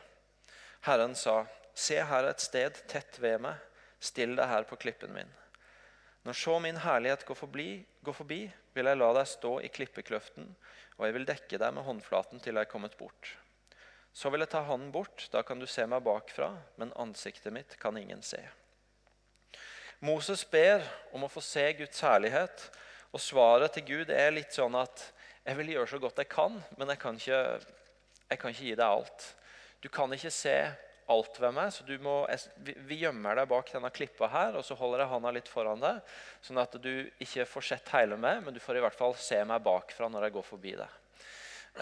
Herren 0.85 1.15
sa, 1.17 1.45
Se 1.75 1.97
her 1.99 2.23
et 2.29 2.39
sted 2.39 2.77
tett 2.87 3.17
ved 3.19 3.41
meg, 3.43 3.57
still 3.99 4.37
deg 4.37 4.47
her 4.47 4.67
på 4.69 4.77
klippen 4.79 5.11
min. 5.11 5.31
Når 6.23 6.37
så 6.39 6.53
min 6.63 6.77
herlighet 6.79 7.25
går 7.27 7.35
forbi, 7.35 7.69
går 8.05 8.15
forbi, 8.15 8.37
vil 8.73 8.87
jeg 8.87 8.99
la 9.01 9.09
deg 9.17 9.27
stå 9.27 9.51
i 9.65 9.71
klippekløften, 9.73 10.47
og 10.95 11.03
jeg 11.05 11.15
vil 11.17 11.27
dekke 11.27 11.59
deg 11.59 11.73
med 11.75 11.83
håndflaten 11.83 12.39
til 12.39 12.55
jeg 12.55 12.63
er 12.63 12.71
kommet 12.71 12.95
bort. 12.97 13.33
Så 14.15 14.31
vil 14.31 14.45
jeg 14.45 14.53
ta 14.53 14.61
hånden 14.63 14.93
bort, 14.95 15.27
da 15.33 15.43
kan 15.43 15.59
du 15.59 15.67
se 15.67 15.83
meg 15.89 16.05
bakfra, 16.05 16.53
men 16.79 16.95
ansiktet 16.95 17.51
mitt 17.53 17.75
kan 17.81 17.97
ingen 17.99 18.23
se. 18.23 18.39
Moses 19.99 20.45
ber 20.47 20.85
om 21.11 21.25
å 21.27 21.31
få 21.33 21.43
se 21.43 21.65
Guds 21.81 21.99
herlighet, 22.05 22.69
og 23.11 23.21
svaret 23.21 23.75
til 23.75 23.87
Gud 23.89 24.13
er 24.15 24.31
litt 24.31 24.55
sånn 24.55 24.79
at 24.79 25.09
jeg 25.45 25.59
vil 25.59 25.75
gjøre 25.75 25.91
så 25.93 26.01
godt 26.01 26.21
jeg 26.23 26.31
kan, 26.31 26.57
men 26.79 26.89
jeg 26.89 27.01
kan 27.01 27.19
ikke, 27.19 27.41
jeg 28.31 28.41
kan 28.41 28.53
ikke 28.55 28.65
gi 28.65 28.75
deg 28.75 28.85
alt. 28.85 29.27
Du 29.83 29.89
kan 29.93 30.13
ikke 30.15 30.33
se 30.33 30.57
alt 31.13 31.37
ved 31.39 31.53
meg. 31.53 31.73
Så 31.73 31.97
må, 32.01 32.15
vi 32.87 32.99
gjemmer 33.03 33.37
deg 33.37 33.49
bak 33.51 33.69
denne 33.73 33.91
klippa 33.93 34.29
her, 34.31 34.57
og 34.57 34.65
så 34.65 34.77
holder 34.79 35.03
jeg 35.03 35.11
handa 35.11 35.33
litt 35.35 35.51
foran 35.51 35.83
deg. 35.83 36.01
Sånn 36.45 36.61
at 36.61 36.77
du 36.81 36.91
ikke 37.21 37.45
får 37.49 37.67
sett 37.69 37.91
hele 37.93 38.17
meg, 38.17 38.41
men 38.45 38.55
du 38.55 38.61
får 38.63 38.79
i 38.79 38.85
hvert 38.85 38.97
fall 38.97 39.13
se 39.19 39.41
meg 39.45 39.63
bakfra 39.65 40.09
når 40.09 40.27
jeg 40.27 40.37
går 40.39 40.47
forbi 40.49 40.75
deg. 40.79 40.97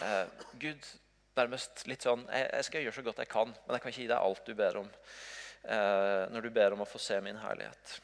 Eh, 0.03 0.47
Gud 0.59 0.89
nærmest 1.37 1.83
litt 1.89 2.05
sånn 2.05 2.23
jeg, 2.27 2.45
jeg, 2.49 2.65
skal 2.65 2.83
gjøre 2.83 2.95
så 2.97 3.03
godt 3.05 3.19
jeg 3.21 3.29
kan, 3.29 3.51
men 3.53 3.75
jeg 3.75 3.83
kan 3.83 3.93
ikke 3.93 4.03
gi 4.03 4.09
deg 4.09 4.27
alt 4.27 4.47
du 4.49 4.55
ber 4.57 4.81
om. 4.81 4.89
Eh, 5.63 6.23
når 6.33 6.43
du 6.43 6.53
ber 6.53 6.75
om 6.75 6.83
å 6.83 6.89
få 6.89 6.99
se 6.99 7.19
min 7.23 7.39
herlighet. 7.39 7.99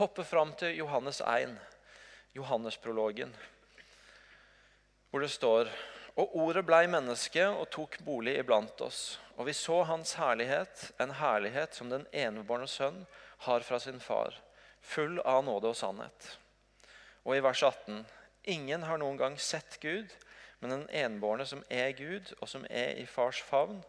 hoppe 0.00 0.24
fram 0.24 0.54
til 0.58 0.74
Johannes 0.74 1.20
1, 1.20 1.52
Johannesprologen, 2.34 3.34
hvor 5.12 5.20
det 5.20 5.30
står 5.30 5.68
Og 6.16 6.34
ordet 6.36 6.66
blei 6.68 6.82
menneske 6.92 7.44
og 7.48 7.70
tok 7.72 7.94
bolig 8.04 8.34
iblant 8.36 8.80
oss. 8.84 9.18
Og 9.40 9.46
vi 9.48 9.54
så 9.56 9.78
hans 9.88 10.10
herlighet, 10.20 10.90
en 11.00 11.14
herlighet 11.16 11.72
som 11.72 11.88
den 11.88 12.04
enebårne 12.12 12.66
sønn 12.68 13.06
har 13.46 13.64
fra 13.64 13.78
sin 13.80 13.96
far, 14.00 14.36
full 14.84 15.22
av 15.24 15.40
nåde 15.46 15.70
og 15.70 15.78
sannhet. 15.78 16.26
Og 17.24 17.38
i 17.38 17.40
vers 17.40 17.62
18.: 17.62 18.04
Ingen 18.44 18.84
har 18.84 19.00
noen 19.00 19.16
gang 19.16 19.38
sett 19.40 19.78
Gud, 19.80 20.12
men 20.60 20.74
den 20.74 20.84
enbårne 20.90 21.46
som 21.48 21.64
er 21.70 21.96
Gud, 21.96 22.34
og 22.40 22.48
som 22.48 22.66
er 22.68 22.92
i 23.00 23.06
fars 23.06 23.40
favn, 23.40 23.80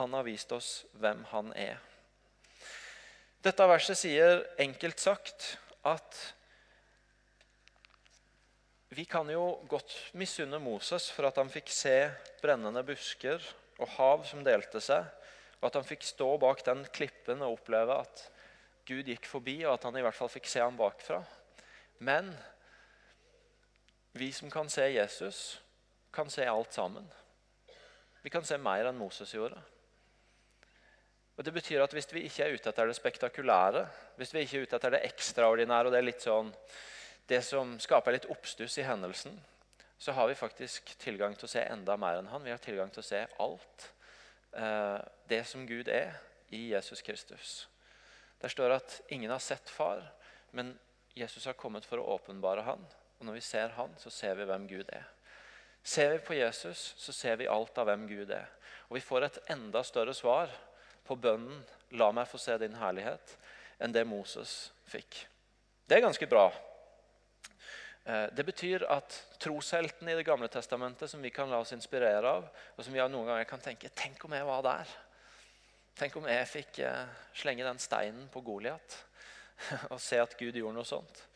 han 0.00 0.12
har 0.18 0.26
vist 0.26 0.52
oss 0.52 0.84
hvem 0.98 1.22
han 1.30 1.52
er. 1.54 1.78
Dette 3.46 3.68
verset 3.70 4.02
sier 4.02 4.42
enkelt 4.58 4.98
sagt 4.98 5.54
at 5.86 6.18
vi 8.88 9.04
kan 9.04 9.28
jo 9.28 9.58
godt 9.68 9.92
misunne 10.16 10.60
Moses 10.62 11.10
for 11.12 11.28
at 11.28 11.36
han 11.40 11.50
fikk 11.52 11.68
se 11.72 11.96
brennende 12.40 12.82
busker 12.86 13.42
og 13.78 13.90
hav 13.98 14.24
som 14.26 14.40
delte 14.46 14.80
seg, 14.82 15.04
og 15.60 15.68
at 15.68 15.76
han 15.76 15.86
fikk 15.86 16.06
stå 16.06 16.28
bak 16.40 16.64
den 16.66 16.84
klippen 16.94 17.42
og 17.44 17.58
oppleve 17.58 17.98
at 18.06 18.24
Gud 18.88 19.10
gikk 19.10 19.26
forbi, 19.28 19.58
og 19.66 19.74
at 19.74 19.84
han 19.84 19.98
i 20.00 20.02
hvert 20.04 20.16
fall 20.16 20.30
fikk 20.32 20.48
se 20.48 20.62
ham 20.62 20.78
bakfra. 20.78 21.20
Men 22.00 22.30
vi 24.16 24.30
som 24.32 24.48
kan 24.50 24.70
se 24.72 24.86
Jesus, 24.88 25.58
kan 26.14 26.30
se 26.32 26.46
alt 26.48 26.72
sammen. 26.72 27.04
Vi 28.24 28.32
kan 28.32 28.46
se 28.46 28.56
mer 28.58 28.88
enn 28.88 28.98
Moses 28.98 29.34
gjorde. 29.36 29.60
Og 31.38 31.44
Det 31.44 31.52
betyr 31.54 31.84
at 31.84 31.92
hvis 31.94 32.08
vi 32.10 32.24
ikke 32.26 32.46
er 32.46 32.56
ute 32.56 32.72
etter 32.72 32.88
det 32.88 32.96
spektakulære, 32.98 33.84
hvis 34.18 34.32
vi 34.34 34.42
ikke 34.42 34.56
er 34.58 34.64
ute 34.64 34.78
etter 34.80 34.94
det 34.96 35.04
ekstraordinære 35.06 35.86
og 35.86 35.94
det 35.94 36.00
er 36.00 36.08
litt 36.08 36.24
sånn, 36.24 36.48
det 37.28 37.42
som 37.44 37.76
skaper 37.80 38.14
litt 38.14 38.28
oppstuss 38.32 38.78
i 38.80 38.86
hendelsen, 38.88 39.34
så 39.98 40.12
har 40.12 40.28
vi 40.30 40.38
faktisk 40.38 40.94
tilgang 41.02 41.34
til 41.36 41.48
å 41.48 41.50
se 41.50 41.64
enda 41.66 41.96
mer 42.00 42.20
enn 42.20 42.30
han. 42.30 42.44
Vi 42.44 42.52
har 42.54 42.62
tilgang 42.62 42.90
til 42.94 43.02
å 43.02 43.08
se 43.08 43.24
alt 43.42 43.88
eh, 44.56 44.98
det 45.28 45.42
som 45.48 45.66
Gud 45.66 45.90
er 45.92 46.14
i 46.54 46.68
Jesus 46.70 47.02
Kristus. 47.02 47.66
Der 48.38 48.52
står 48.52 48.76
at 48.78 49.00
ingen 49.12 49.30
har 49.34 49.42
sett 49.42 49.68
far, 49.68 50.04
men 50.54 50.76
Jesus 51.18 51.48
har 51.50 51.58
kommet 51.58 51.84
for 51.84 52.00
å 52.00 52.14
åpenbare 52.14 52.62
han. 52.62 52.84
Og 53.18 53.26
når 53.26 53.40
vi 53.40 53.44
ser 53.44 53.74
han, 53.74 53.92
så 53.98 54.12
ser 54.14 54.38
vi 54.38 54.46
hvem 54.46 54.68
Gud 54.70 54.92
er. 54.94 55.08
Ser 55.82 56.14
vi 56.14 56.22
på 56.22 56.38
Jesus, 56.38 56.94
så 56.96 57.12
ser 57.12 57.36
vi 57.40 57.50
alt 57.50 57.78
av 57.78 57.90
hvem 57.90 58.06
Gud 58.08 58.30
er. 58.30 58.46
Og 58.88 58.98
vi 58.98 59.04
får 59.04 59.26
et 59.26 59.40
enda 59.50 59.82
større 59.84 60.14
svar 60.14 60.52
på 61.04 61.16
bønnen 61.16 61.64
'La 61.90 62.10
meg 62.12 62.28
få 62.28 62.38
se 62.38 62.56
din 62.58 62.76
herlighet' 62.76 63.36
enn 63.80 63.92
det 63.92 64.04
Moses 64.06 64.70
fikk. 64.84 65.26
Det 65.88 65.96
er 65.96 66.04
ganske 66.04 66.26
bra. 66.28 66.50
Eh, 68.08 68.26
det 68.32 68.44
betyr 68.44 68.86
at 68.88 69.16
trosheltene 69.40 70.14
i 70.14 70.16
Det 70.16 70.24
gamle 70.24 70.48
testamentet 70.48 71.10
som 71.10 71.20
vi 71.22 71.30
kan 71.30 71.50
la 71.50 71.60
oss 71.60 71.74
inspirere 71.76 72.24
av, 72.24 72.46
og 72.76 72.84
som 72.84 72.94
vi 72.94 73.02
noen 73.02 73.26
ganger 73.26 73.44
kan 73.44 73.60
tenke 73.60 73.88
'Tenk 73.88 74.24
om 74.24 74.32
jeg 74.32 74.46
var 74.46 74.62
der'. 74.62 74.96
Tenk 75.96 76.16
om 76.16 76.24
jeg 76.24 76.48
fikk 76.48 76.78
eh, 76.78 77.06
slenge 77.34 77.64
den 77.64 77.78
steinen 77.78 78.28
på 78.28 78.40
Goliat 78.40 79.04
og 79.92 80.00
se 80.00 80.16
at 80.16 80.36
Gud 80.38 80.54
gjorde 80.54 80.74
noe 80.74 80.84
sånt. 80.84 81.26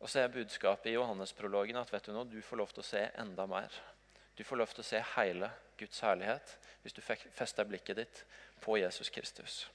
Og 0.00 0.08
så 0.08 0.20
er 0.20 0.28
budskapet 0.28 0.86
i 0.86 0.94
Johannesprologen 0.94 1.76
at 1.76 1.92
vet 1.92 2.04
du 2.06 2.12
nå, 2.12 2.24
du 2.24 2.42
får 2.42 2.56
lov 2.56 2.68
til 2.68 2.80
å 2.80 2.86
se 2.86 3.10
enda 3.18 3.46
mer. 3.46 3.72
Du 4.36 4.44
får 4.44 4.56
lov 4.56 4.68
til 4.68 4.80
å 4.80 4.86
se 4.86 5.02
hele 5.16 5.50
Guds 5.76 6.00
herlighet 6.00 6.58
hvis 6.82 6.94
du 6.94 7.00
fester 7.02 7.64
blikket 7.64 7.96
ditt 7.96 8.24
på 8.60 8.78
Jesus 8.78 9.10
Kristus. 9.10 9.66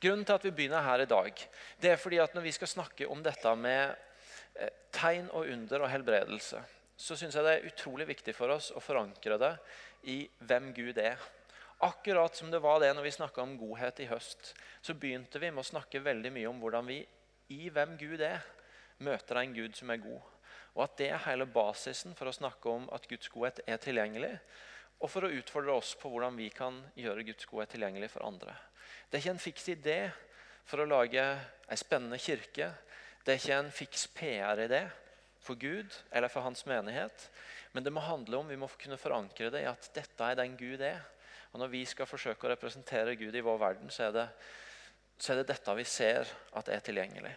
Grunnen 0.00 0.24
til 0.24 0.34
at 0.34 0.44
vi 0.44 0.50
begynner 0.50 0.84
her 0.84 1.00
i 1.02 1.08
dag, 1.10 1.32
det 1.80 1.90
er 1.90 1.96
fordi 1.96 2.18
at 2.18 2.34
når 2.34 2.42
vi 2.42 2.52
skal 2.52 2.68
snakke 2.68 3.08
om 3.08 3.22
dette 3.24 3.54
med 3.56 3.96
tegn 4.94 5.28
og 5.32 5.50
under 5.52 5.84
og 5.84 5.90
helbredelse, 5.92 6.60
så 6.96 7.16
syns 7.16 7.36
jeg 7.36 7.44
det 7.44 7.54
er 7.56 7.66
utrolig 7.68 8.06
viktig 8.08 8.32
for 8.36 8.54
oss 8.54 8.70
å 8.72 8.80
forankre 8.80 9.36
det 9.40 9.52
i 10.08 10.22
hvem 10.48 10.70
Gud 10.76 10.98
er. 11.02 11.20
Akkurat 11.84 12.36
som 12.36 12.48
det 12.50 12.62
var 12.64 12.80
det 12.80 12.94
når 12.96 13.04
vi 13.04 13.16
snakka 13.18 13.42
om 13.42 13.58
godhet 13.60 14.00
i 14.00 14.08
høst, 14.08 14.54
så 14.80 14.96
begynte 14.96 15.40
vi 15.42 15.50
med 15.50 15.60
å 15.60 15.70
snakke 15.70 16.00
veldig 16.00 16.32
mye 16.32 16.48
om 16.48 16.62
hvordan 16.62 16.88
vi 16.88 17.02
i 17.52 17.68
hvem 17.68 17.98
Gud 18.00 18.22
er, 18.24 18.40
møter 19.04 19.42
en 19.42 19.52
Gud 19.52 19.76
som 19.76 19.92
er 19.92 20.00
god. 20.00 20.24
Og 20.76 20.86
at 20.86 20.96
det 21.00 21.10
er 21.12 21.26
hele 21.26 21.48
basisen 21.48 22.16
for 22.16 22.30
å 22.30 22.36
snakke 22.36 22.72
om 22.72 22.88
at 22.96 23.04
Guds 23.10 23.28
godhet 23.32 23.60
er 23.68 23.80
tilgjengelig 23.80 24.32
og 24.96 25.10
for 25.12 25.26
å 25.26 25.32
utfordre 25.32 25.74
oss 25.76 25.92
på 26.00 26.08
hvordan 26.08 26.38
vi 26.38 26.48
kan 26.54 26.78
gjøre 26.96 27.26
Guds 27.28 27.48
godhet 27.48 27.74
tilgjengelig 27.74 28.08
for 28.14 28.24
andre. 28.24 28.54
Det 29.08 29.18
er 29.18 29.24
ikke 29.24 29.34
en 29.34 29.42
fiks 29.42 29.68
idé 29.72 29.98
for 30.66 30.82
å 30.82 30.88
lage 30.88 31.22
ei 31.22 31.78
spennende 31.78 32.18
kirke. 32.22 32.70
Det 33.26 33.34
er 33.34 33.40
ikke 33.40 33.58
en 33.58 33.72
fiks 33.74 34.04
PR-idé 34.14 34.84
for 35.42 35.58
Gud 35.58 35.94
eller 36.14 36.30
for 36.30 36.46
hans 36.46 36.60
menighet. 36.66 37.24
Men 37.74 37.82
det 37.82 37.90
må 37.90 38.04
handle 38.06 38.38
om, 38.38 38.46
vi 38.46 38.58
må 38.58 38.68
kunne 38.78 38.98
forankre 39.00 39.50
det 39.50 39.64
i 39.64 39.66
at 39.66 39.88
dette 39.96 40.28
er 40.30 40.38
den 40.38 40.54
Gud 40.56 40.84
er. 40.86 41.00
Og 41.50 41.58
Når 41.58 41.72
vi 41.72 41.82
skal 41.90 42.06
forsøke 42.06 42.46
å 42.46 42.52
representere 42.52 43.16
Gud 43.18 43.34
i 43.34 43.42
vår 43.42 43.58
verden, 43.58 43.90
så 43.90 44.06
er 44.06 44.14
det, 44.14 44.26
så 45.18 45.32
er 45.32 45.40
det 45.40 45.48
dette 45.50 45.74
vi 45.74 45.88
ser 45.90 46.30
at 46.54 46.70
er 46.70 46.86
tilgjengelig. 46.86 47.34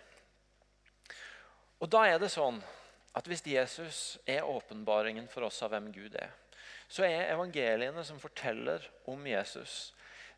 Og 1.82 1.90
da 1.90 2.06
er 2.06 2.22
det 2.22 2.30
sånn 2.34 2.62
at 3.18 3.26
Hvis 3.26 3.42
Jesus 3.50 4.20
er 4.30 4.46
åpenbaringen 4.46 5.26
for 5.28 5.48
oss 5.48 5.64
av 5.66 5.74
hvem 5.74 5.88
Gud 5.92 6.14
er, 6.16 6.30
så 6.88 7.02
er 7.08 7.32
evangeliene 7.34 8.04
som 8.06 8.20
forteller 8.22 8.86
om 9.10 9.26
Jesus 9.26 9.96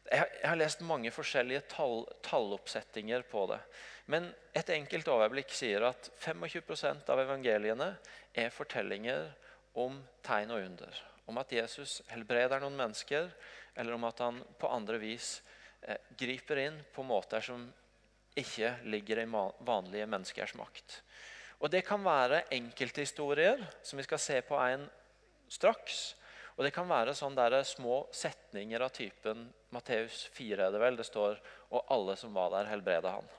Jeg, 0.08 0.24
har 0.44 0.56
lest 0.56 0.80
mange 0.82 1.12
forskjellige 1.12 1.66
tall, 1.76 2.06
talloppsettinger 2.24 3.28
på 3.30 3.44
det. 3.52 3.60
Men 4.06 4.32
et 4.58 4.70
enkelt 4.74 5.08
overblikk 5.12 5.54
sier 5.54 5.86
at 5.88 6.10
25% 6.24 7.10
av 7.14 7.22
evangeliene 7.22 7.94
er 8.34 8.54
fortellinger 8.54 9.30
om 9.80 10.00
tegn 10.26 10.54
og 10.56 10.66
under. 10.66 11.02
Om 11.30 11.40
at 11.42 11.54
Jesus 11.54 12.02
helbreder 12.12 12.64
noen 12.64 12.80
mennesker, 12.80 13.30
eller 13.76 13.96
om 13.96 14.08
at 14.10 14.24
han 14.24 14.42
på 14.60 14.72
andre 14.72 14.98
vis 15.02 15.38
eh, 15.82 16.00
griper 16.18 16.66
inn 16.66 16.82
på 16.96 17.06
måter 17.08 17.44
som 17.46 17.70
ikke 18.38 18.74
ligger 18.88 19.22
i 19.22 19.28
vanlige 19.28 20.08
menneskers 20.08 20.56
makt. 20.60 21.02
Og 21.62 21.70
Det 21.70 21.84
kan 21.86 22.04
være 22.04 22.48
enkelthistorier, 22.52 23.62
som 23.84 24.00
vi 24.00 24.08
skal 24.08 24.20
se 24.20 24.40
på 24.42 24.58
en 24.58 24.88
straks. 25.52 26.16
Og 26.58 26.66
Det 26.66 26.74
kan 26.74 26.90
være 26.90 27.14
sånn 27.16 27.36
der 27.36 27.62
små 27.64 28.08
setninger 28.12 28.82
av 28.82 28.90
typen 28.90 29.48
Matteus 29.72 30.26
4. 30.34 30.68
er 30.68 30.72
det 30.72 30.82
vel, 30.82 30.98
det 30.98 31.06
står 31.06 31.40
og 31.72 31.86
alle 31.90 32.16
som 32.16 32.34
var 32.34 32.52
der, 32.52 32.70
helbreda 32.72 33.14
han. 33.20 33.30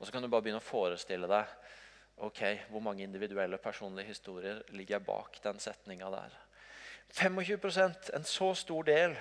Og 0.00 0.06
Så 0.06 0.12
kan 0.12 0.22
du 0.22 0.28
bare 0.32 0.42
begynne 0.42 0.62
å 0.62 0.64
forestille 0.64 1.28
deg 1.28 1.56
ok, 2.24 2.40
hvor 2.72 2.82
mange 2.84 3.04
individuelle 3.04 3.58
personlige 3.60 4.10
historier 4.12 4.62
ligger 4.76 4.98
bak 5.04 5.38
den 5.44 5.60
setninga 5.60 6.10
der. 6.12 6.34
25% 7.12 8.10
en 8.16 8.24
så 8.24 8.54
stor 8.54 8.86
del 8.88 9.16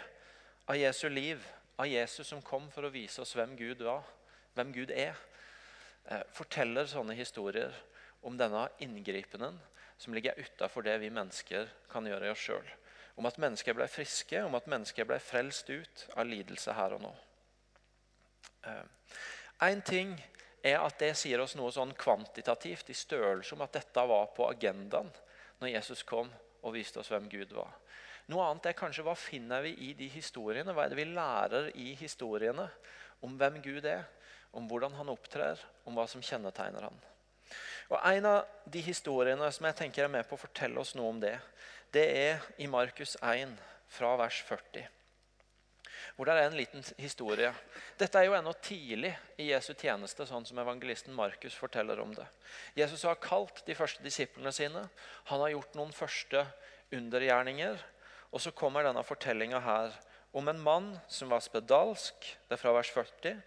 av 0.70 0.78
Jesu 0.78 1.08
liv, 1.10 1.44
av 1.80 1.88
Jesus 1.88 2.28
som 2.28 2.42
kom 2.42 2.68
for 2.72 2.86
å 2.86 2.94
vise 2.94 3.22
oss 3.22 3.36
hvem 3.36 3.56
Gud 3.60 3.84
var, 3.84 4.04
hvem 4.56 4.74
Gud 4.76 4.92
er, 4.92 5.16
eh, 6.06 6.24
forteller 6.32 6.86
sånne 6.86 7.16
historier 7.16 7.74
om 8.22 8.38
denne 8.38 8.68
inngripenen 8.80 9.60
som 9.98 10.14
ligger 10.14 10.40
utafor 10.40 10.84
det 10.84 11.00
vi 11.00 11.10
mennesker 11.10 11.68
kan 11.90 12.06
gjøre 12.06 12.28
i 12.28 12.32
oss 12.32 12.44
sjøl 12.44 12.68
om 13.20 13.28
at 13.28 13.40
mennesker 13.42 13.76
ble 13.76 13.88
friske, 13.92 14.40
om 14.48 14.56
at 14.56 14.68
mennesker 14.72 15.08
ble 15.08 15.18
frelst 15.20 15.68
ut 15.70 16.06
av 16.16 16.28
lidelse 16.28 16.72
her 16.72 16.96
og 16.96 17.02
nå. 17.04 17.12
Én 18.64 19.82
eh, 19.82 19.82
ting 19.84 20.14
er 20.64 20.82
at 20.82 21.00
det 21.00 21.14
sier 21.18 21.42
oss 21.42 21.56
noe 21.58 21.72
sånn 21.74 21.94
kvantitativt 21.98 22.92
i 22.92 22.98
størrelse 22.98 23.56
om 23.56 23.64
at 23.66 23.78
dette 23.78 24.06
var 24.12 24.32
på 24.36 24.48
agendaen 24.50 25.12
når 25.60 25.74
Jesus 25.74 26.04
kom 26.08 26.32
og 26.60 26.76
viste 26.76 27.00
oss 27.02 27.12
hvem 27.12 27.30
Gud 27.32 27.54
var. 27.56 27.72
Noe 28.30 28.46
annet 28.46 28.70
er 28.70 28.78
kanskje 28.78 29.04
hva 29.08 29.16
finner 29.18 29.64
vi 29.66 29.74
i 29.88 29.94
de 29.98 30.10
historiene? 30.12 30.74
Hva 30.76 30.86
er 30.86 30.92
det 30.92 31.00
vi 31.00 31.08
lærer 31.10 31.72
i 31.80 31.94
historiene 31.98 32.68
om 33.26 33.34
hvem 33.40 33.58
Gud 33.64 33.88
er, 33.90 34.06
om 34.54 34.68
hvordan 34.70 34.94
han 35.00 35.10
opptrer, 35.12 35.60
om 35.88 35.98
hva 35.98 36.06
som 36.10 36.24
kjennetegner 36.24 36.86
han? 36.86 37.00
Og 37.90 37.98
En 38.06 38.28
av 38.30 38.70
de 38.70 38.84
historiene 38.86 39.50
som 39.52 39.66
jeg 39.66 39.80
tenker 39.80 40.06
er 40.06 40.14
med 40.14 40.28
på 40.30 40.38
å 40.38 40.44
fortelle 40.44 40.78
oss 40.82 40.94
noe 40.98 41.10
om 41.10 41.22
det, 41.22 41.36
det 41.90 42.06
er 42.06 42.46
i 42.62 42.70
Markus 42.70 43.16
1, 43.18 43.56
fra 43.90 44.14
vers 44.20 44.44
40. 44.46 44.86
Hvor 46.16 46.28
det 46.28 46.36
er 46.36 46.48
en 46.48 46.58
liten 46.58 46.84
historie. 46.98 47.52
Dette 48.00 48.20
er 48.20 48.30
jo 48.30 48.36
ennå 48.38 48.54
tidlig 48.64 49.12
i 49.40 49.50
Jesu 49.52 49.74
tjeneste, 49.74 50.28
sånn 50.28 50.48
som 50.48 50.60
evangelisten 50.62 51.16
Markus 51.16 51.58
forteller 51.58 52.02
om 52.04 52.14
det. 52.16 52.28
Jesus 52.78 53.06
har 53.08 53.22
kalt 53.24 53.64
de 53.68 53.78
første 53.78 54.04
disiplene 54.06 54.54
sine. 54.56 54.86
Han 55.32 55.44
har 55.46 55.56
gjort 55.56 55.80
noen 55.80 55.96
første 55.96 56.46
undergjerninger. 56.96 57.80
Og 58.30 58.44
så 58.44 58.54
kommer 58.54 58.86
denne 58.86 59.04
fortellinga 59.06 59.62
her 59.66 59.96
om 60.32 60.48
en 60.48 60.60
mann 60.62 60.90
som 61.10 61.32
var 61.32 61.42
spedalsk, 61.42 62.28
det 62.48 62.54
er 62.54 62.62
fra 62.62 62.74
vers 62.76 62.92
40, 62.94 63.40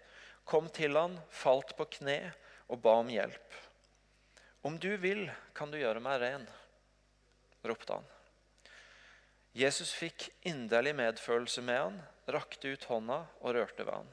kom 0.44 0.66
til 0.74 0.98
han, 0.98 1.14
falt 1.30 1.76
på 1.78 1.86
kne 1.98 2.32
og 2.66 2.80
ba 2.82 2.96
om 3.02 3.10
hjelp. 3.12 3.60
Om 4.66 4.78
du 4.82 4.90
vil, 5.02 5.28
kan 5.54 5.70
du 5.70 5.78
gjøre 5.78 6.02
meg 6.02 6.18
ren, 6.22 6.48
ropte 7.66 7.98
han. 7.98 8.08
Jesus 9.54 9.92
fikk 9.94 10.30
inderlig 10.48 10.94
medfølelse 10.96 11.62
med 11.66 11.78
han, 11.78 11.98
rakte 12.30 12.74
ut 12.74 12.84
hånda 12.90 13.22
og 13.40 13.54
rørte 13.56 13.86
ved 13.86 13.94
han. 13.94 14.12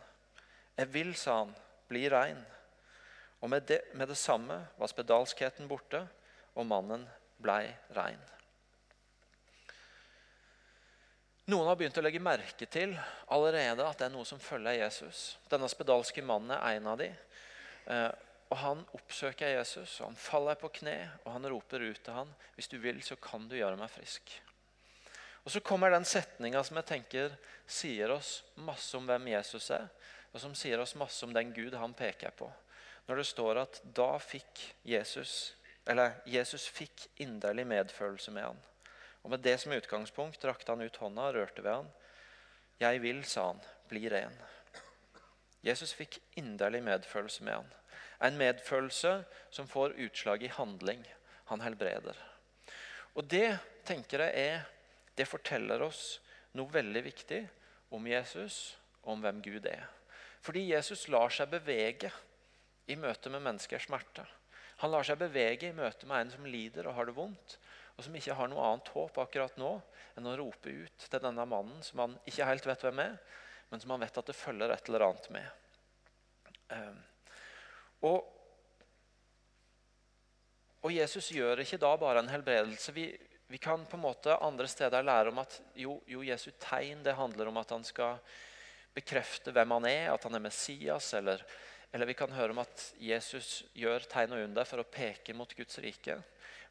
Jeg 0.80 0.92
vil, 0.94 1.12
sa 1.18 1.42
han, 1.44 1.54
bli 1.90 2.06
rein. 2.10 2.40
Og 3.40 3.52
med 3.52 3.68
det, 3.70 3.82
med 3.94 4.10
det 4.12 4.18
samme 4.20 4.58
var 4.78 4.92
spedalskheten 4.92 5.70
borte, 5.70 6.06
og 6.56 6.68
mannen 6.68 7.06
blei 7.40 7.70
rein. 7.96 8.20
Noen 11.50 11.66
har 11.66 11.78
begynt 11.80 11.98
å 11.98 12.04
legge 12.04 12.22
merke 12.22 12.68
til 12.70 12.92
allerede 13.34 13.86
at 13.86 13.98
det 13.98 14.10
er 14.10 14.14
noe 14.14 14.28
som 14.28 14.42
følger 14.42 14.84
Jesus. 14.84 15.38
Denne 15.50 15.70
spedalske 15.72 16.22
mannen 16.22 16.54
er 16.54 16.78
en 16.78 16.90
av 16.92 17.00
de. 17.00 17.08
Eh, 17.90 18.12
og 18.50 18.58
Han 18.58 18.84
oppsøker 18.98 19.56
Jesus, 19.56 20.00
og 20.02 20.10
han 20.10 20.18
faller 20.18 20.58
på 20.58 20.72
kne 20.80 20.96
og 21.24 21.34
han 21.36 21.48
roper 21.54 21.86
ut 21.86 22.02
til 22.04 22.14
han, 22.14 22.30
'Hvis 22.56 22.70
du 22.70 22.78
vil, 22.78 23.02
så 23.02 23.16
kan 23.16 23.48
du 23.48 23.56
gjøre 23.56 23.78
meg 23.78 23.90
frisk.' 23.90 24.42
Og 25.50 25.54
Så 25.54 25.60
kommer 25.66 25.90
den 25.90 26.06
setninga 26.06 26.60
som 26.62 26.78
jeg 26.78 26.86
tenker 26.86 27.32
sier 27.66 28.12
oss 28.14 28.44
masse 28.54 28.94
om 28.94 29.08
hvem 29.10 29.32
Jesus 29.32 29.72
er, 29.74 29.88
og 30.30 30.44
som 30.44 30.54
sier 30.54 30.78
oss 30.78 30.94
masse 30.94 31.26
om 31.26 31.34
den 31.34 31.50
Gud 31.56 31.74
han 31.74 31.96
peker 31.98 32.36
på. 32.38 32.52
Når 33.08 33.18
det 33.18 33.26
står 33.26 33.62
at 33.64 33.80
da 33.98 34.12
fikk 34.22 34.62
Jesus 34.86 35.56
eller 35.90 36.20
Jesus 36.30 36.68
fikk 36.70 37.08
inderlig 37.26 37.66
medfølelse 37.66 38.36
med 38.38 38.46
han. 38.52 38.62
Og 39.26 39.34
Med 39.34 39.42
det 39.42 39.58
som 39.58 39.74
utgangspunkt 39.74 40.46
rakte 40.46 40.70
han 40.70 40.86
ut 40.86 41.02
hånda 41.02 41.32
og 41.32 41.42
rørte 41.42 41.66
ved 41.66 41.74
han. 41.80 41.92
'Jeg 42.80 43.02
vil', 43.02 43.26
sa 43.26 43.48
han, 43.48 43.62
'bli 43.90 44.06
ren'. 44.06 44.42
Jesus 45.66 45.94
fikk 45.94 46.20
inderlig 46.38 46.84
medfølelse 46.84 47.44
med 47.44 47.54
han. 47.54 47.74
En 48.22 48.38
medfølelse 48.38 49.24
som 49.50 49.68
får 49.68 49.98
utslag 49.98 50.44
i 50.44 50.54
handling. 50.54 51.08
Han 51.46 51.62
helbreder. 51.62 52.14
Og 53.16 53.26
det 53.26 53.58
tenker 53.86 54.20
jeg 54.20 54.34
er, 54.36 54.70
det 55.20 55.28
forteller 55.28 55.84
oss 55.84 56.20
noe 56.56 56.72
veldig 56.72 57.04
viktig 57.06 57.44
om 57.96 58.08
Jesus 58.08 58.78
og 59.04 59.18
om 59.18 59.24
hvem 59.24 59.42
Gud 59.44 59.68
er. 59.68 59.86
Fordi 60.40 60.70
Jesus 60.70 61.08
lar 61.12 61.34
seg 61.34 61.52
bevege 61.52 62.12
i 62.90 62.96
møte 62.98 63.32
med 63.32 63.44
menneskers 63.44 63.90
smerte. 63.90 64.24
Han 64.80 64.94
lar 64.94 65.04
seg 65.04 65.20
bevege 65.20 65.70
i 65.70 65.76
møte 65.76 66.08
med 66.08 66.24
en 66.24 66.32
som 66.32 66.48
lider 66.48 66.88
og 66.88 66.96
har 66.96 67.10
det 67.10 67.18
vondt, 67.18 67.58
og 67.98 68.06
som 68.06 68.16
ikke 68.16 68.36
har 68.38 68.48
noe 68.48 68.64
annet 68.64 68.90
håp 68.96 69.18
akkurat 69.20 69.58
nå 69.60 69.74
enn 70.16 70.30
å 70.30 70.38
rope 70.40 70.72
ut 70.72 71.04
til 71.04 71.24
denne 71.26 71.46
mannen 71.52 71.84
som 71.84 72.06
han 72.06 72.16
ikke 72.30 72.48
helt 72.48 72.68
vet 72.70 72.86
hvem 72.88 73.02
er, 73.04 73.18
men 73.70 73.84
som 73.84 73.92
han 73.92 74.04
vet 74.06 74.20
at 74.22 74.30
det 74.32 74.38
følger 74.40 74.72
et 74.72 74.88
eller 74.88 75.06
annet 75.10 75.28
med. 75.36 75.50
Ehm, 76.78 77.02
og, 78.08 78.30
og 80.80 80.96
Jesus 80.96 81.28
gjør 81.36 81.66
ikke 81.66 81.82
da 81.84 81.92
bare 82.00 82.24
en 82.24 82.32
helbredelse. 82.32 82.96
Vi, 82.96 83.10
vi, 83.50 83.58
kan 83.58 83.84
på 83.86 83.98
en 83.98 84.06
måte 84.06 84.38
andre 84.38 84.70
steder 84.70 85.06
lære 85.06 85.34
om 85.34 85.42
at 85.42 85.60
jo, 85.78 85.98
jo 86.08 86.22
Jesu 86.24 86.52
tegn 86.62 87.04
det 87.04 87.18
handler 87.18 87.50
om 87.50 87.58
at 87.62 87.74
han 87.76 87.84
skal 87.84 88.22
bekrefte 88.96 89.54
hvem 89.54 89.78
han 89.78 89.90
er, 89.90 90.06
at 90.14 90.24
han 90.26 90.38
er 90.38 90.44
Messias, 90.44 91.14
eller 91.18 91.44
eller 91.92 92.06
vi 92.06 92.14
kan 92.14 92.34
høre 92.34 92.54
om 92.54 92.62
at 92.62 92.84
Jesus 93.02 93.64
gjør 93.74 94.06
tegn 94.10 94.36
og 94.36 94.44
under 94.46 94.68
for 94.70 94.82
å 94.82 94.90
peke 94.90 95.34
mot 95.34 95.54
Guds 95.58 95.80
rike. 95.82 96.20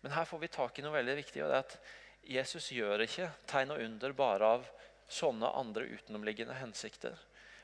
Men 0.02 0.14
her 0.14 0.28
får 0.28 0.42
vi 0.44 0.50
tak 0.54 0.78
i 0.78 0.84
noe 0.84 0.94
veldig 0.94 1.16
viktig. 1.18 1.42
og 1.42 1.50
det 1.50 1.56
er 1.56 1.64
at 1.66 1.78
Jesus 2.22 2.70
gjør 2.70 3.02
ikke 3.02 3.30
tegn 3.50 3.74
og 3.74 3.82
under 3.82 4.14
bare 4.14 4.50
av 4.58 4.68
sånne 5.10 5.50
andre 5.58 5.88
utenomliggende 5.90 6.54
hensikter. 6.54 7.16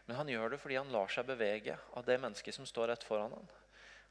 Men 0.06 0.18
han 0.18 0.33
gjør 0.33 0.50
det 0.50 0.61
fordi 0.62 0.80
han 0.80 0.90
lar 0.92 1.12
seg 1.12 1.28
bevege 1.28 1.76
av 1.94 2.06
det 2.09 2.18
mennesket 2.21 2.56
som 2.56 2.66
står 2.66 2.90
rett 2.90 3.06
foran 3.06 3.37
ham. 3.37 3.47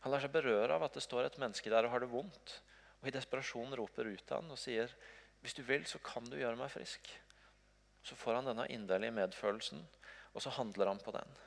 Han 0.05 0.13
lar 0.13 0.23
seg 0.23 0.31
berøre 0.31 0.77
av 0.77 0.87
at 0.87 0.95
det 0.95 1.03
står 1.03 1.27
et 1.27 1.39
menneske 1.41 1.71
der 1.73 1.87
og 1.87 1.91
har 1.91 2.03
det 2.03 2.11
vondt. 2.13 2.61
Og 3.03 3.09
i 3.09 3.13
desperasjon 3.13 3.75
roper 3.75 4.07
ut 4.07 4.23
til 4.23 4.35
han 4.39 4.51
og 4.51 4.59
sier, 4.59 4.87
'Hvis 5.41 5.53
du 5.53 5.63
vil, 5.63 5.85
så 5.85 5.99
kan 5.99 6.23
du 6.23 6.37
gjøre 6.37 6.55
meg 6.55 6.71
frisk.' 6.71 7.19
Så 8.03 8.15
får 8.15 8.35
han 8.35 8.45
denne 8.45 8.67
inderlige 8.67 9.11
medfølelsen, 9.11 9.87
og 10.33 10.41
så 10.41 10.49
handler 10.49 10.87
han 10.87 10.99
på 10.99 11.11
den. 11.11 11.37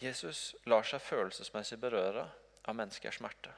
Jesus 0.00 0.54
lar 0.64 0.82
seg 0.82 1.00
følelsesmessig 1.00 1.80
berøre 1.80 2.30
av 2.64 2.74
menneskers 2.76 3.18
smerte. 3.20 3.52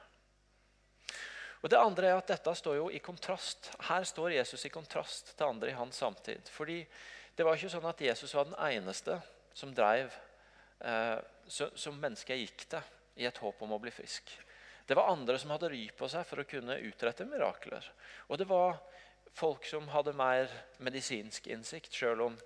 Og 1.63 1.71
det 1.71 1.79
andre 1.79 2.07
er 2.07 2.19
at 2.19 2.27
dette 2.27 2.55
står 2.59 2.77
jo 2.77 2.89
i 2.91 2.99
kontrast. 2.99 3.71
Her 3.87 4.05
står 4.05 4.35
Jesus 4.35 4.65
i 4.67 4.73
kontrast 4.75 5.37
til 5.37 5.47
andre 5.47 5.71
i 5.71 5.77
hans 5.79 5.97
samtid. 5.97 6.49
Fordi 6.51 6.81
det 7.37 7.47
var 7.47 7.55
ikke 7.55 7.71
sånn 7.71 7.87
at 7.87 8.03
Jesus 8.03 8.35
var 8.35 8.49
den 8.49 8.59
eneste 8.59 9.21
som 9.55 9.75
drev 9.75 10.11
eh, 10.83 11.19
som 11.47 12.01
mennesket 12.03 12.43
gikk 12.43 12.67
til 12.75 13.23
i 13.23 13.29
et 13.29 13.39
håp 13.39 13.63
om 13.63 13.77
å 13.77 13.79
bli 13.79 13.93
frisk. 13.95 14.33
Det 14.87 14.97
var 14.99 15.13
andre 15.13 15.39
som 15.39 15.53
hadde 15.55 15.71
ry 15.73 15.85
på 15.97 16.09
seg 16.11 16.27
for 16.27 16.43
å 16.43 16.49
kunne 16.49 16.81
utrette 16.89 17.27
mirakler. 17.29 17.87
Og 18.29 18.41
det 18.41 18.49
var 18.51 18.81
folk 19.39 19.65
som 19.69 19.89
hadde 19.93 20.17
mer 20.17 20.51
medisinsk 20.83 21.47
innsikt, 21.53 21.95
sjøl 21.95 22.27
om 22.29 22.37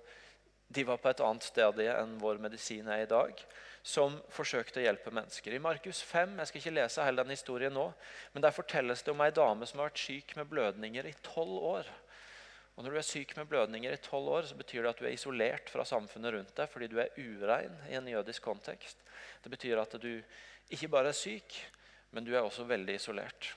de 0.67 0.83
var 0.83 0.99
på 0.99 1.09
et 1.09 1.23
annet 1.23 1.45
sted 1.47 1.79
enn 1.87 2.17
vår 2.19 2.41
medisin 2.43 2.87
er 2.91 3.05
i 3.05 3.09
dag 3.09 3.39
som 3.87 4.17
forsøkte 4.35 4.81
å 4.81 4.83
hjelpe 4.83 5.13
mennesker. 5.15 5.53
I 5.55 5.63
Markus 5.63 6.01
5 6.03 6.33
jeg 6.41 6.49
skal 6.49 6.61
ikke 6.61 6.73
lese 6.75 7.05
hele 7.07 7.23
den 7.23 7.31
historien 7.31 7.71
nå, 7.71 7.85
men 8.33 8.43
der 8.43 8.55
fortelles 8.55 9.03
det 9.03 9.13
om 9.13 9.23
ei 9.23 9.31
dame 9.31 9.67
som 9.69 9.79
har 9.79 9.87
vært 9.87 10.03
syk 10.03 10.33
med 10.35 10.49
blødninger 10.51 11.07
i 11.07 11.15
tolv 11.23 11.61
år. 11.69 11.91
Og 12.75 12.83
Når 12.83 12.93
du 12.93 12.97
er 12.99 13.07
syk 13.07 13.31
med 13.37 13.47
blødninger 13.49 13.95
i 13.95 14.01
tolv 14.03 14.27
år, 14.35 14.49
så 14.49 14.59
betyr 14.59 14.83
det 14.83 14.91
at 14.91 14.99
du 14.99 15.07
er 15.07 15.15
isolert 15.15 15.71
fra 15.71 15.85
samfunnet 15.87 16.35
rundt 16.35 16.51
deg 16.59 16.69
fordi 16.69 16.91
du 16.91 16.99
er 17.01 17.15
urein 17.15 17.79
i 17.87 17.95
en 17.97 18.11
jødisk 18.11 18.43
kontekst. 18.45 18.99
Det 19.41 19.49
betyr 19.55 19.79
at 19.81 19.95
du 20.03 20.11
ikke 20.69 20.91
bare 20.91 21.13
er 21.13 21.17
syk, 21.17 21.55
men 22.11 22.25
du 22.25 22.33
er 22.35 22.43
også 22.43 22.65
veldig 22.67 22.95
isolert. 22.97 23.51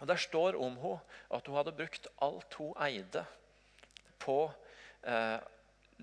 Og 0.00 0.06
Der 0.06 0.20
står 0.20 0.58
om 0.60 0.76
henne 0.82 1.00
at 1.30 1.46
hun 1.46 1.56
hadde 1.56 1.76
brukt 1.76 2.06
alt 2.22 2.54
hun 2.58 2.74
eide 2.82 3.24
på 4.18 4.38
eh, 5.02 5.38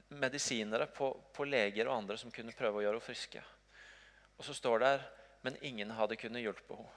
medisinere, 0.08 0.88
på, 0.88 1.12
på, 1.34 1.46
leger 1.46 1.88
og 1.88 1.98
andre 1.98 2.18
som 2.18 2.32
kunne 2.32 2.56
prøve 2.56 2.80
å 2.80 2.86
gjøre 2.86 2.98
henne 2.98 3.06
friske. 3.06 3.44
Og 4.38 4.48
så 4.48 4.56
står 4.58 4.80
det 4.80 4.94
her 4.94 5.10
Men 5.42 5.56
ingen 5.66 5.90
hadde 5.98 6.20
kunnet 6.22 6.44
hjelpe 6.44 6.76
henne. 6.78 6.92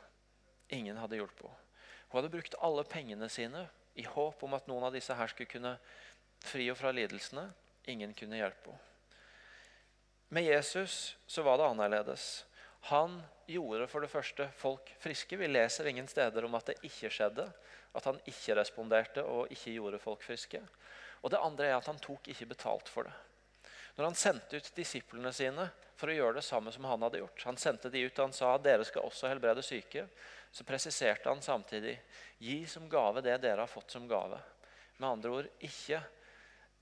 Ingen 0.69 0.99
hadde 1.01 1.17
hjulpet 1.17 1.47
henne. 1.47 1.61
Hun 2.09 2.19
hadde 2.19 2.33
brukt 2.35 2.57
alle 2.61 2.85
pengene 2.85 3.29
sine 3.33 3.63
i 3.97 4.05
håp 4.05 4.43
om 4.45 4.57
at 4.57 4.67
noen 4.69 4.85
av 4.85 4.93
disse 4.93 5.15
her 5.17 5.31
skulle 5.33 5.49
kunne 5.49 5.79
fri 6.45 6.67
henne 6.67 6.77
fra 6.77 6.93
lidelsene. 6.93 7.47
Ingen 7.89 8.13
kunne 8.17 8.37
hjelpe 8.37 8.75
henne. 8.75 8.91
Med 10.29 10.45
Jesus 10.45 11.17
så 11.27 11.43
var 11.47 11.57
det 11.59 11.71
annerledes. 11.71 12.45
Han 12.91 13.23
gjorde 13.47 13.87
for 13.89 14.05
det 14.05 14.13
første 14.13 14.49
folk 14.61 14.91
friske. 15.01 15.39
Vi 15.41 15.49
leser 15.49 15.87
ingen 15.89 16.09
steder 16.09 16.45
om 16.45 16.57
at 16.59 16.69
det 16.69 16.83
ikke 16.85 17.09
skjedde. 17.13 17.47
At 17.97 18.09
han 18.11 18.19
ikke 18.29 18.57
responderte 18.59 19.25
og 19.25 19.53
ikke 19.55 19.77
gjorde 19.77 20.01
folk 20.03 20.25
friske. 20.27 20.61
Og 21.25 21.33
det 21.33 21.41
andre 21.41 21.71
er 21.71 21.79
at 21.79 21.89
han 21.89 22.01
tok 22.03 22.29
ikke 22.29 22.51
betalt 22.51 22.91
for 22.93 23.09
det. 23.09 23.15
Når 23.97 24.09
han 24.09 24.19
sendte 24.19 24.59
ut 24.59 24.71
disiplene 24.77 25.33
sine 25.33 25.69
for 25.97 26.11
å 26.11 26.17
gjøre 26.17 26.41
det 26.41 26.45
samme 26.45 26.73
som 26.75 26.85
han 26.91 27.05
hadde 27.07 27.21
gjort, 27.23 27.45
han 27.47 27.61
sendte 27.61 27.89
de 27.89 28.03
ut 28.03 28.19
og 28.19 28.25
han 28.27 28.35
sa 28.37 28.57
dere 28.59 28.85
skal 28.85 29.07
også 29.07 29.31
helbrede 29.31 29.63
syke, 29.63 30.09
så 30.51 30.67
presiserte 30.67 31.31
han 31.31 31.43
samtidig 31.43 31.95
gi 32.43 32.65
som 32.69 32.89
gave 32.91 33.23
det 33.25 33.39
dere 33.43 33.63
har 33.63 33.71
fått 33.71 33.95
som 33.95 34.09
gave. 34.11 34.41
Med 34.99 35.09
andre 35.09 35.37
ord, 35.39 35.53
ikke, 35.63 36.03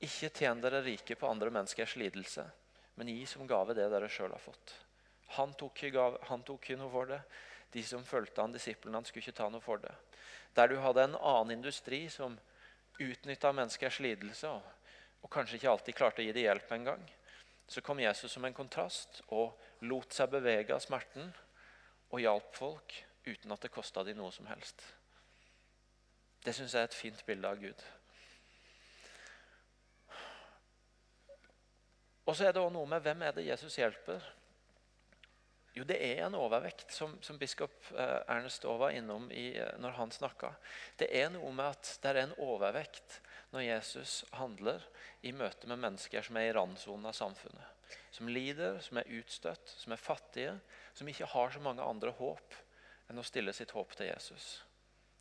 ikke 0.00 0.32
tjen 0.34 0.64
dere 0.64 0.82
rike 0.82 1.16
på 1.20 1.28
andre 1.28 1.52
menneskers 1.52 1.94
lidelse, 2.00 2.46
men 2.96 3.12
gi 3.12 3.26
som 3.28 3.46
gave 3.46 3.76
det 3.76 3.92
dere 3.92 4.10
sjøl 4.10 4.32
har 4.32 4.42
fått. 4.42 4.74
Han 5.38 5.54
tok, 5.58 5.82
han 6.28 6.42
tok 6.44 6.68
ikke 6.68 6.78
noe 6.80 6.92
for 6.92 7.08
det. 7.08 7.20
De 7.72 7.82
som 7.86 8.04
fulgte 8.04 8.42
han, 8.44 8.52
disiplene 8.52 9.00
han 9.00 9.06
skulle 9.08 9.24
ikke 9.24 9.38
ta 9.38 9.48
noe 9.48 9.64
for 9.64 9.80
det. 9.80 9.92
Der 10.56 10.68
du 10.68 10.76
hadde 10.84 11.06
en 11.06 11.16
annen 11.16 11.56
industri 11.56 12.04
som 12.12 12.36
utnytta 13.00 13.52
menneskers 13.56 14.00
lidelse 14.04 14.50
og, 14.52 14.66
og, 15.22 15.30
kanskje 15.32 15.56
ikke 15.56 15.70
alltid 15.70 15.96
klarte 15.96 16.22
å 16.22 16.26
gi 16.26 16.34
dem 16.36 16.44
hjelp 16.44 16.74
engang, 16.76 17.06
så 17.68 17.80
kom 17.80 18.02
Jesus 18.02 18.34
som 18.34 18.44
en 18.44 18.56
kontrast 18.56 19.22
og 19.32 19.56
lot 19.88 20.12
seg 20.12 20.28
bevege 20.34 20.74
av 20.74 20.82
smerten 20.84 21.32
og 22.12 22.20
hjalp 22.20 22.52
folk 22.58 22.98
uten 23.24 23.54
at 23.54 23.64
det 23.64 23.72
kosta 23.72 24.04
dem 24.04 24.20
noe 24.20 24.34
som 24.34 24.46
helst. 24.50 24.84
Det 26.44 26.52
syns 26.52 26.74
jeg 26.74 26.82
er 26.82 26.90
et 26.90 26.98
fint 26.98 27.24
bilde 27.24 27.48
av 27.48 27.60
Gud. 27.62 27.84
Og 32.26 32.36
så 32.36 32.46
er 32.46 32.54
det 32.54 32.60
også 32.62 32.74
noe 32.74 32.90
med 32.90 33.02
hvem 33.02 33.22
er 33.24 33.34
det 33.36 33.46
Jesus 33.46 33.78
hjelper. 33.78 34.22
Jo, 35.72 35.84
det 35.88 35.96
er 36.04 36.26
en 36.26 36.34
overvekt, 36.36 36.90
som, 36.92 37.14
som 37.24 37.38
biskop 37.40 37.72
Ernest 37.94 38.28
Ernst 38.28 38.66
var 38.80 38.92
innom 38.92 39.30
i, 39.32 39.54
eh, 39.56 39.70
når 39.80 39.96
han 39.96 40.10
snakka. 40.12 40.52
Det 41.00 41.08
er 41.16 41.30
noe 41.32 41.52
med 41.56 41.70
at 41.72 41.94
det 42.02 42.10
er 42.10 42.20
en 42.26 42.34
overvekt 42.44 43.20
når 43.54 43.64
Jesus 43.64 44.18
handler 44.36 44.84
i 45.24 45.32
møte 45.32 45.68
med 45.70 45.80
mennesker 45.80 46.24
som 46.24 46.36
er 46.36 46.50
i 46.50 46.52
randsonen 46.56 47.08
av 47.08 47.16
samfunnet. 47.16 47.96
Som 48.12 48.28
lider, 48.28 48.78
som 48.84 49.00
er 49.00 49.08
utstøtt, 49.16 49.72
som 49.80 49.96
er 49.96 50.00
fattige, 50.00 50.58
som 50.92 51.08
ikke 51.08 51.30
har 51.32 51.52
så 51.52 51.64
mange 51.64 51.84
andre 51.84 52.12
håp 52.20 52.60
enn 53.08 53.20
å 53.20 53.24
stille 53.24 53.52
sitt 53.56 53.72
håp 53.72 53.96
til 53.96 54.10
Jesus. 54.12 54.58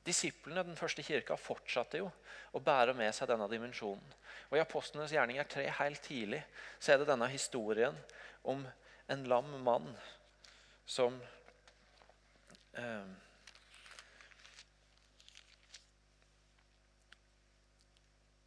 Disiplene 0.03 0.63
den 0.65 0.79
første 0.79 1.03
kirka 1.05 1.37
fortsatte 1.39 1.99
jo 2.01 2.07
å 2.51 2.59
bære 2.63 2.95
med 2.97 3.13
seg 3.15 3.29
denne 3.31 3.47
dimensjonen. 3.51 4.15
Og 4.49 4.57
I 4.57 4.63
Apostlenes 4.63 5.13
gjerninger 5.15 5.47
tre 5.47 5.67
helt 5.79 6.03
tidlig 6.03 6.41
så 6.79 6.91
er 6.91 7.01
det 7.01 7.11
denne 7.11 7.27
historien 7.31 7.95
om 8.43 8.65
en 9.11 9.27
lam 9.29 9.53
mann 9.63 9.93
som 10.85 11.19
eh, 12.73 13.11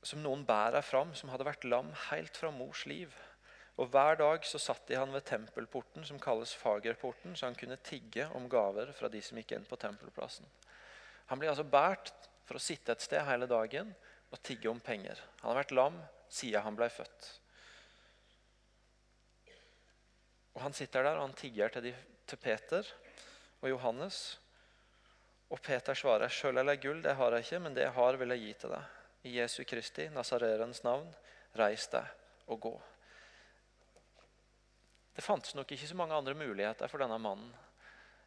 Som 0.04 0.20
noen 0.20 0.42
bærer 0.44 0.84
fram, 0.84 1.14
som 1.16 1.30
hadde 1.32 1.46
vært 1.48 1.62
lam 1.64 1.86
helt 2.10 2.36
fra 2.36 2.50
mors 2.52 2.82
liv. 2.84 3.14
Og 3.80 3.88
Hver 3.88 4.18
dag 4.20 4.44
så 4.44 4.60
satt 4.60 4.84
de 4.86 4.98
han 5.00 5.14
ved 5.14 5.24
tempelporten, 5.26 6.04
som 6.04 6.20
kalles 6.20 6.52
Fagerporten, 6.54 7.32
så 7.34 7.48
han 7.48 7.56
kunne 7.56 7.80
tigge 7.80 8.28
om 8.36 8.44
gaver 8.52 8.92
fra 8.92 9.08
de 9.08 9.22
som 9.24 9.40
gikk 9.40 9.56
inn 9.56 9.64
på 9.66 9.78
tempelplassen. 9.80 10.46
Han 11.32 11.40
blir 11.40 11.50
altså 11.50 11.64
båret 11.64 12.12
for 12.44 12.60
å 12.60 12.62
sitte 12.62 12.92
et 12.92 13.02
sted 13.02 13.24
hele 13.24 13.48
dagen 13.48 13.94
og 14.30 14.42
tigge 14.44 14.68
om 14.68 14.82
penger. 14.84 15.18
Han 15.40 15.50
har 15.50 15.62
vært 15.62 15.74
lam 15.74 15.96
siden 16.28 16.62
han 16.66 16.76
ble 16.76 16.90
født. 16.92 17.30
Og 20.54 20.62
Han 20.62 20.76
sitter 20.76 21.02
der 21.02 21.16
og 21.18 21.26
han 21.26 21.38
tigger 21.38 21.72
til, 21.74 21.88
de, 21.88 21.94
til 22.26 22.40
Peter 22.40 22.88
og 23.60 23.68
Johannes. 23.70 24.38
Og 25.50 25.60
Peter 25.60 25.94
svarer, 25.94 26.28
'Sjøl 26.28 26.58
eller 26.58 26.76
gull, 26.76 27.02
det 27.02 27.14
har 27.14 27.32
jeg 27.32 27.44
ikke, 27.44 27.58
men 27.58 27.74
det 27.74 27.82
jeg 27.82 27.92
har, 27.92 28.16
vil 28.16 28.28
jeg 28.28 28.40
gi 28.40 28.52
til 28.52 28.70
deg.' 28.70 28.90
I 29.24 29.38
Jesu 29.40 29.64
Kristi, 29.64 30.08
Nazarerens 30.08 30.82
navn, 30.84 31.14
reis 31.56 31.86
deg 31.88 32.04
og 32.46 32.60
gå. 32.60 32.74
Det 35.16 35.24
fantes 35.24 35.54
nok 35.54 35.72
ikke 35.72 35.86
så 35.86 35.94
mange 35.94 36.14
andre 36.14 36.34
muligheter 36.34 36.90
for 36.90 36.98
denne 36.98 37.18
mannen 37.18 37.54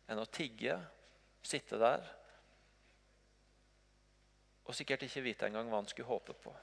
enn 0.08 0.22
å 0.22 0.26
tigge, 0.26 0.80
sitte 1.44 1.78
der 1.78 2.06
og 4.68 4.76
sikkert 4.76 5.06
ikke 5.08 5.24
vite 5.24 5.48
engang 5.48 5.70
hva 5.72 5.80
han 5.80 5.88
skulle 5.88 6.10
håpe 6.10 6.34
på. 6.44 6.54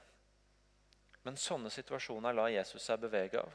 Men 1.25 1.37
sånne 1.41 1.71
situasjoner 1.73 2.35
la 2.37 2.51
Jesus 2.53 2.85
seg 2.85 3.01
bevege 3.01 3.41
av. 3.41 3.53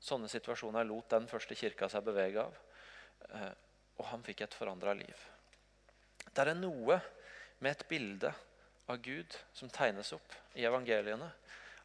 Sånne 0.00 0.28
situasjoner 0.32 0.86
lot 0.88 1.10
den 1.12 1.26
første 1.28 1.56
kirka 1.58 1.88
seg 1.92 2.06
bevege 2.06 2.46
av. 2.46 2.56
Eh, 3.28 3.52
og 4.00 4.08
han 4.12 4.24
fikk 4.24 4.46
et 4.46 4.56
forandra 4.56 4.94
liv. 4.96 5.26
Det 6.30 6.44
er 6.46 6.56
noe 6.56 7.00
med 7.60 7.70
et 7.74 7.86
bilde 7.90 8.32
av 8.90 9.00
Gud 9.04 9.36
som 9.52 9.70
tegnes 9.70 10.12
opp 10.16 10.34
i 10.56 10.64
evangeliene. 10.64 11.28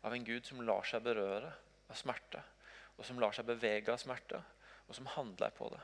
Av 0.05 0.13
en 0.13 0.25
Gud 0.25 0.45
som 0.47 0.61
lar 0.63 0.85
seg 0.87 1.03
berøre 1.03 1.51
av 1.89 1.97
smerte 1.97 2.43
og 2.95 3.05
som 3.07 3.19
lar 3.19 3.35
seg 3.35 3.47
bevege 3.47 3.91
av 3.91 3.99
smerte, 4.01 4.39
og 4.87 4.95
som 4.95 5.07
handler 5.15 5.53
på 5.55 5.67
det. 5.73 5.81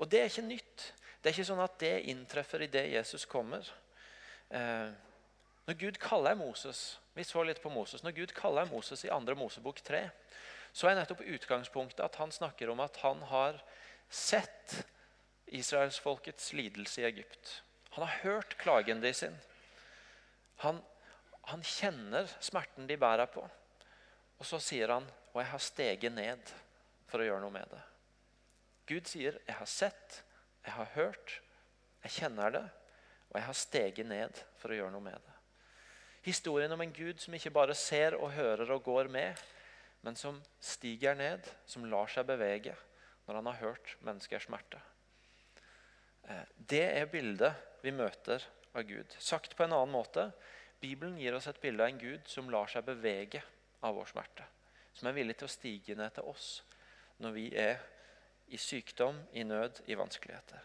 Og 0.00 0.08
det 0.10 0.20
er 0.20 0.30
ikke 0.30 0.46
nytt. 0.46 0.84
Det 1.20 1.30
er 1.30 1.36
ikke 1.36 1.50
sånn 1.50 1.64
at 1.64 1.78
det 1.82 1.94
inntreffer 2.10 2.64
idet 2.64 2.86
Jesus 2.92 3.26
kommer. 3.28 3.66
Eh, 4.52 4.88
når 5.68 5.78
Gud 5.78 6.00
kaller 6.02 6.36
Moses 6.38 6.98
vi 7.12 7.24
så 7.28 7.42
litt 7.44 7.60
på 7.60 7.70
Moses, 7.70 8.00
når 8.02 8.14
Gud 8.16 8.30
kaller 8.32 8.68
Moses 8.70 9.04
i 9.04 9.10
2. 9.12 9.34
Mosebok 9.36 9.82
3, 9.84 10.06
så 10.72 10.88
er 10.88 10.96
nettopp 10.96 11.20
utgangspunktet 11.28 12.00
at 12.00 12.16
han 12.16 12.32
snakker 12.32 12.70
om 12.72 12.80
at 12.80 12.96
han 13.02 13.20
har 13.28 13.58
sett 14.12 14.86
israelsfolkets 15.46 16.52
lidelse 16.52 17.00
i 17.00 17.04
Egypt. 17.04 17.62
Han 17.90 18.06
har 18.06 18.18
hørt 18.22 18.56
klagen 18.58 19.00
de 19.00 19.12
sin. 19.14 19.36
Han, 20.56 20.80
han 21.48 21.64
kjenner 21.64 22.28
smerten 22.40 22.86
de 22.86 22.96
bærer 22.96 23.28
på. 23.32 23.44
Og 24.38 24.46
så 24.48 24.60
sier 24.62 24.92
han 24.92 25.08
og 25.32 25.40
jeg 25.40 25.48
har 25.48 25.64
steget 25.64 26.12
ned 26.12 26.52
for 27.08 27.22
å 27.22 27.26
gjøre 27.26 27.40
noe 27.44 27.54
med 27.54 27.68
det. 27.72 27.80
Gud 28.86 29.08
sier, 29.08 29.38
'Jeg 29.46 29.56
har 29.56 29.66
sett, 29.66 30.22
jeg 30.64 30.72
har 30.72 30.88
hørt, 30.94 31.40
jeg 32.02 32.12
kjenner 32.12 32.50
det, 32.50 32.68
og 33.30 33.36
jeg 33.38 33.44
har 33.46 33.52
steget 33.56 34.06
ned 34.06 34.42
for 34.58 34.68
å 34.68 34.76
gjøre 34.76 34.92
noe 34.92 35.00
med 35.00 35.16
det.' 35.16 35.38
Historien 36.22 36.72
om 36.72 36.80
en 36.80 36.92
Gud 36.92 37.20
som 37.20 37.34
ikke 37.34 37.50
bare 37.50 37.74
ser 37.74 38.14
og 38.14 38.32
hører 38.32 38.70
og 38.70 38.84
går 38.84 39.08
med, 39.08 39.36
men 40.02 40.16
som 40.16 40.42
stiger 40.60 41.14
ned, 41.14 41.48
som 41.66 41.84
lar 41.84 42.06
seg 42.06 42.26
bevege 42.26 42.76
når 43.26 43.38
han 43.38 43.50
har 43.50 43.60
hørt 43.60 43.96
menneskers 44.04 44.48
smerte. 44.48 44.80
Eh, 46.28 46.46
det 46.56 46.86
er 46.88 47.12
bildet 47.12 47.52
vi 47.82 47.94
møter 47.94 48.44
av 48.74 48.88
Gud. 48.88 49.14
Sagt 49.18 49.56
på 49.56 49.66
en 49.66 49.76
annen 49.76 49.94
måte 49.94 50.30
Bibelen 50.82 51.18
gir 51.20 51.36
oss 51.36 51.46
et 51.46 51.60
bilde 51.62 51.84
av 51.84 51.92
en 51.92 52.02
Gud 52.02 52.26
som 52.26 52.50
lar 52.50 52.70
seg 52.70 52.86
bevege 52.88 53.44
av 53.82 53.94
vår 53.98 54.10
smerte 54.10 54.48
som 54.94 55.08
er 55.08 55.16
villig 55.16 55.36
til 55.38 55.48
å 55.48 55.52
stige 55.52 55.96
ned 55.98 56.14
til 56.16 56.28
oss 56.28 56.60
når 57.22 57.34
vi 57.36 57.46
er 57.58 57.80
i 58.52 58.58
sykdom, 58.60 59.16
i 59.32 59.44
nød, 59.46 59.80
i 59.88 59.96
vanskeligheter. 59.96 60.60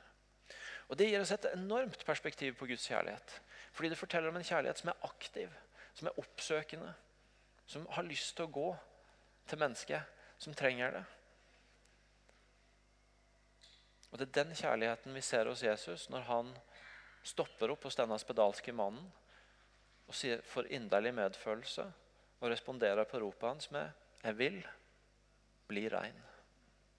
Og 0.88 0.98
Det 0.98 1.08
gir 1.10 1.22
oss 1.22 1.32
et 1.32 1.46
enormt 1.54 2.04
perspektiv 2.06 2.56
på 2.58 2.68
Guds 2.68 2.88
kjærlighet. 2.88 3.36
Fordi 3.72 3.90
det 3.92 4.00
forteller 4.00 4.32
om 4.32 4.40
en 4.40 4.48
kjærlighet 4.48 4.80
som 4.80 4.90
er 4.90 5.06
aktiv, 5.08 5.52
som 5.94 6.08
er 6.08 6.20
oppsøkende, 6.20 6.94
som 7.68 7.86
har 7.92 8.08
lyst 8.08 8.36
til 8.36 8.48
å 8.48 8.52
gå 8.52 8.68
til 9.48 9.62
mennesket 9.62 10.02
som 10.40 10.56
trenger 10.56 10.98
det. 10.98 11.04
Og 14.12 14.20
Det 14.20 14.28
er 14.28 14.44
den 14.44 14.56
kjærligheten 14.56 15.14
vi 15.14 15.22
ser 15.22 15.50
hos 15.50 15.64
Jesus 15.64 16.10
når 16.10 16.28
han 16.30 16.52
stopper 17.28 17.74
opp 17.74 17.84
hos 17.84 17.98
denne 18.00 18.18
spedalske 18.22 18.72
mannen 18.72 19.10
og 20.08 20.16
for 20.48 20.70
inderlig 20.72 21.12
medfølelse 21.14 21.84
og 22.40 22.52
responderer 22.52 23.04
på 23.10 23.20
ropet 23.20 23.50
hans 23.50 23.72
med 23.72 23.92
'Jeg 24.24 24.38
vil 24.38 24.68
bli 25.68 25.90
rein'. 25.90 26.24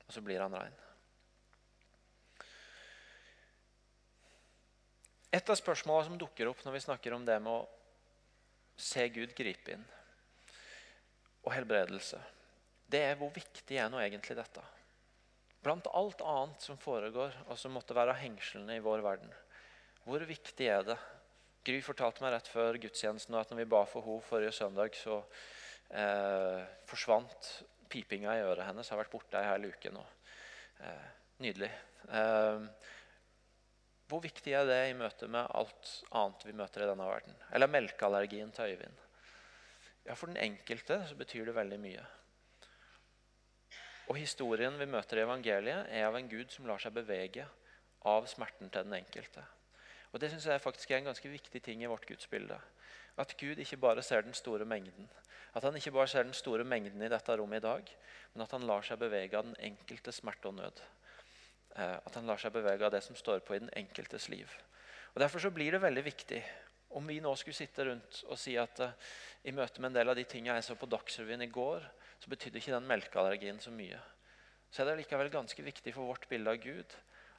Og 0.06 0.12
så 0.12 0.20
blir 0.20 0.40
han 0.40 0.54
rein. 0.54 0.76
Et 5.32 5.50
av 5.50 5.56
spørsmålene 5.56 6.08
som 6.08 6.18
dukker 6.18 6.48
opp 6.48 6.64
når 6.64 6.72
vi 6.72 6.80
snakker 6.80 7.12
om 7.12 7.24
det 7.24 7.42
med 7.42 7.52
å 7.52 7.68
se 8.76 9.08
Gud 9.08 9.34
gripe 9.36 9.74
inn, 9.74 9.84
og 11.44 11.52
helbredelse, 11.52 12.20
det 12.88 13.02
er 13.04 13.14
hvor 13.14 13.30
viktig 13.34 13.76
er 13.76 13.90
nå 13.92 14.00
egentlig 14.00 14.36
dette? 14.36 14.62
Blant 15.64 15.88
alt 15.90 16.22
annet 16.22 16.62
som 16.62 16.78
foregår, 16.78 17.34
og 17.48 17.58
som 17.58 17.74
måtte 17.74 17.96
være 17.96 18.16
hengslene 18.20 18.78
i 18.78 18.82
vår 18.84 19.02
verden. 19.04 19.32
Hvor 20.04 20.22
viktig 20.24 20.68
er 20.70 20.84
det? 20.86 20.98
Gry 21.66 21.80
fortalte 21.84 22.22
meg 22.24 22.32
rett 22.32 22.48
før 22.48 22.78
gudstjenesten 22.80 23.34
at 23.36 23.50
når 23.50 23.62
vi 23.62 23.70
ba 23.74 23.82
for 23.88 24.06
henne 24.06 24.24
forrige 24.24 24.54
søndag, 24.56 24.94
så 24.96 25.18
eh, 25.90 26.62
forsvant 26.88 27.50
pipinga 27.90 28.36
i 28.38 28.44
øret 28.46 28.68
hennes. 28.68 28.88
Har 28.88 29.02
vært 29.02 29.12
borte 29.12 29.40
ei 29.40 29.48
hel 29.50 29.66
uke 29.68 29.92
nå. 29.92 30.04
Eh, 30.86 31.10
nydelig. 31.44 31.70
Eh, 32.08 32.68
hvor 34.08 34.22
viktig 34.24 34.54
er 34.56 34.64
det 34.64 34.78
i 34.88 34.96
møte 34.96 35.28
med 35.28 35.50
alt 35.58 35.90
annet 36.16 36.46
vi 36.48 36.56
møter 36.56 36.84
i 36.84 36.88
denne 36.88 37.10
verden? 37.10 37.34
Eller 37.52 37.68
melkeallergien 37.68 38.54
til 38.56 38.72
Øyvind? 38.72 39.02
Ja, 40.06 40.14
For 40.14 40.30
den 40.30 40.40
enkelte 40.40 41.02
så 41.10 41.18
betyr 41.18 41.50
det 41.50 41.58
veldig 41.58 41.80
mye. 41.82 42.06
Og 44.08 44.16
Historien 44.16 44.78
vi 44.80 44.88
møter 44.88 45.20
i 45.20 45.24
evangeliet, 45.26 45.88
er 45.92 46.06
av 46.08 46.16
en 46.16 46.28
Gud 46.28 46.48
som 46.52 46.66
lar 46.68 46.80
seg 46.80 46.94
bevege 46.96 47.44
av 48.08 48.28
smerten 48.30 48.70
til 48.72 48.86
den 48.86 48.96
enkelte. 48.96 49.44
Og 50.12 50.20
Det 50.20 50.30
synes 50.32 50.46
jeg 50.48 50.64
faktisk 50.64 50.90
er 50.90 51.02
en 51.02 51.10
ganske 51.10 51.28
viktig 51.28 51.62
ting 51.62 51.82
i 51.82 51.90
vårt 51.90 52.06
gudsbilde. 52.08 52.56
At 53.18 53.34
Gud 53.36 53.58
ikke 53.58 53.76
bare 53.76 54.02
ser 54.02 54.22
den 54.22 54.34
store 54.34 54.64
mengden, 54.64 55.08
at 55.54 55.62
han 55.62 55.76
ikke 55.76 55.92
bare 55.92 56.08
ser 56.08 56.22
den 56.22 56.36
store 56.36 56.64
mengden 56.64 57.02
i 57.02 57.10
dette 57.10 57.36
rommet 57.36 57.60
i 57.60 57.66
dag, 57.66 57.90
men 58.32 58.44
at 58.44 58.52
han 58.54 58.64
lar 58.68 58.86
seg 58.86 59.00
bevege 59.00 59.36
av 59.36 59.44
den 59.44 59.56
enkelte 59.72 60.12
smerte 60.12 60.48
og 60.48 60.54
nød. 60.54 60.80
Eh, 61.76 61.96
at 61.98 62.14
han 62.14 62.26
lar 62.26 62.40
seg 62.40 62.54
bevege 62.54 62.86
av 62.86 62.94
det 62.94 63.02
som 63.04 63.16
står 63.16 63.42
på 63.44 63.56
i 63.56 63.60
den 63.62 63.72
enkeltes 63.76 64.28
liv. 64.32 64.48
Og 65.14 65.20
Derfor 65.20 65.42
så 65.42 65.50
blir 65.50 65.72
det 65.72 65.82
veldig 65.82 66.04
viktig 66.04 66.42
om 66.96 67.06
vi 67.06 67.18
nå 67.20 67.34
skulle 67.36 67.56
sitte 67.56 67.84
rundt 67.84 68.22
og 68.28 68.38
si 68.40 68.54
at 68.56 68.80
uh, 68.80 68.92
i 69.44 69.52
møte 69.52 69.80
med 69.80 69.90
en 69.90 69.98
del 69.98 70.12
av 70.12 70.16
de 70.16 70.24
tingene 70.24 70.56
jeg 70.56 70.70
så 70.70 70.76
på 70.78 70.88
Dagsrevyen 70.88 71.44
i 71.44 71.50
går, 71.52 71.84
så 72.18 72.30
betydde 72.30 72.60
ikke 72.60 72.74
den 72.74 72.88
melkeallergien 72.88 73.60
så 73.62 73.72
mye. 73.74 74.00
Så 74.70 74.82
er 74.82 74.90
det 74.90 74.98
likevel 75.02 75.30
ganske 75.32 75.64
viktig 75.64 75.94
for 75.94 76.10
vårt 76.10 76.28
bilde 76.30 76.52
av 76.52 76.60
Gud 76.62 76.96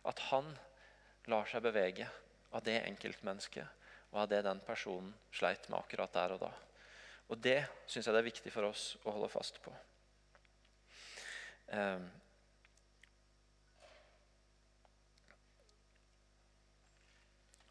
at 0.09 0.23
han 0.29 0.47
lar 1.29 1.49
seg 1.49 1.63
bevege 1.65 2.07
av 2.55 2.63
det 2.65 2.79
enkeltmennesket 2.87 3.77
og 4.09 4.23
av 4.23 4.31
det 4.31 4.41
den 4.47 4.61
personen 4.65 5.11
sleit 5.35 5.67
med 5.69 5.79
akkurat 5.81 6.15
der 6.15 6.33
og 6.35 6.41
da. 6.47 6.53
Og 7.29 7.37
det 7.37 7.59
syns 7.85 8.07
jeg 8.07 8.15
det 8.15 8.23
er 8.23 8.31
viktig 8.31 8.53
for 8.53 8.69
oss 8.71 8.95
å 9.03 9.13
holde 9.13 9.29
fast 9.29 9.59
på. 9.61 9.73
Um, 11.69 12.07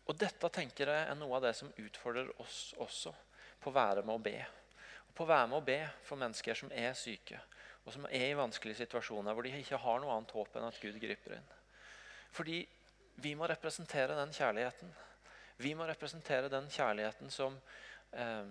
og 0.06 0.20
dette 0.20 0.52
tenker 0.54 0.92
jeg 0.92 1.08
er 1.08 1.18
noe 1.18 1.40
av 1.40 1.48
det 1.48 1.56
som 1.58 1.72
utfordrer 1.74 2.30
oss 2.44 2.68
også 2.78 3.10
på 3.58 3.72
å 3.72 3.74
være 3.74 4.06
med 4.06 4.14
å 4.14 4.22
be. 4.22 4.38
På 5.18 5.26
å 5.26 5.30
være 5.32 5.50
med 5.50 5.58
å 5.58 5.66
be 5.66 5.80
for 6.06 6.20
mennesker 6.20 6.54
som 6.54 6.70
er 6.70 6.94
syke, 6.94 7.40
og 7.82 7.90
som 7.94 8.06
er 8.06 8.28
i 8.28 8.38
vanskelige 8.38 8.84
situasjoner 8.84 9.34
hvor 9.34 9.46
de 9.46 9.52
ikke 9.58 9.80
har 9.82 9.98
noe 9.98 10.14
annet 10.14 10.34
håp 10.36 10.54
enn 10.54 10.68
at 10.68 10.78
Gud 10.78 11.00
griper 11.02 11.34
inn. 11.34 11.50
Fordi 12.36 12.62
vi 13.18 13.34
må 13.34 13.48
representere 13.50 14.14
den 14.14 14.30
kjærligheten. 14.36 14.94
Vi 15.58 15.74
må 15.74 15.88
representere 15.88 16.50
den 16.52 16.68
kjærligheten 16.70 17.32
som 17.34 17.56
eh, 18.14 18.46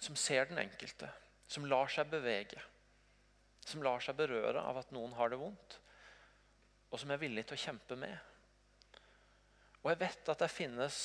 som 0.00 0.16
ser 0.16 0.48
den 0.48 0.58
enkelte, 0.58 1.10
som 1.46 1.66
lar 1.68 1.90
seg 1.92 2.08
bevege, 2.10 2.60
som 3.66 3.82
lar 3.84 4.00
seg 4.00 4.16
berøre 4.16 4.62
av 4.64 4.80
at 4.80 4.92
noen 4.96 5.12
har 5.18 5.30
det 5.30 5.38
vondt, 5.40 5.76
og 6.90 6.98
som 6.98 7.12
er 7.12 7.20
villig 7.20 7.44
til 7.46 7.58
å 7.58 7.64
kjempe 7.66 7.98
med. 8.00 8.16
Og 9.82 9.92
jeg 9.92 10.00
vet 10.00 10.30
at 10.32 10.40
det 10.40 10.50
finnes, 10.52 10.96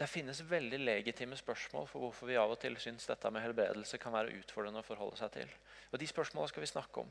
det 0.00 0.08
finnes 0.08 0.38
veldig 0.48 0.78
legitime 0.80 1.36
spørsmål 1.36 1.84
for 1.88 2.00
hvorfor 2.06 2.30
vi 2.30 2.38
av 2.40 2.54
og 2.54 2.60
til 2.62 2.78
syns 2.80 3.04
dette 3.08 3.30
med 3.30 3.44
helbredelse 3.44 3.98
kan 4.00 4.14
være 4.14 4.32
utfordrende 4.38 4.80
å 4.80 4.86
forholde 4.86 5.18
seg 5.20 5.34
til. 5.34 5.50
Og 5.92 6.00
De 6.00 6.08
spørsmålene 6.08 6.48
skal 6.48 6.64
vi 6.64 6.70
snakke 6.70 7.02
om. 7.02 7.10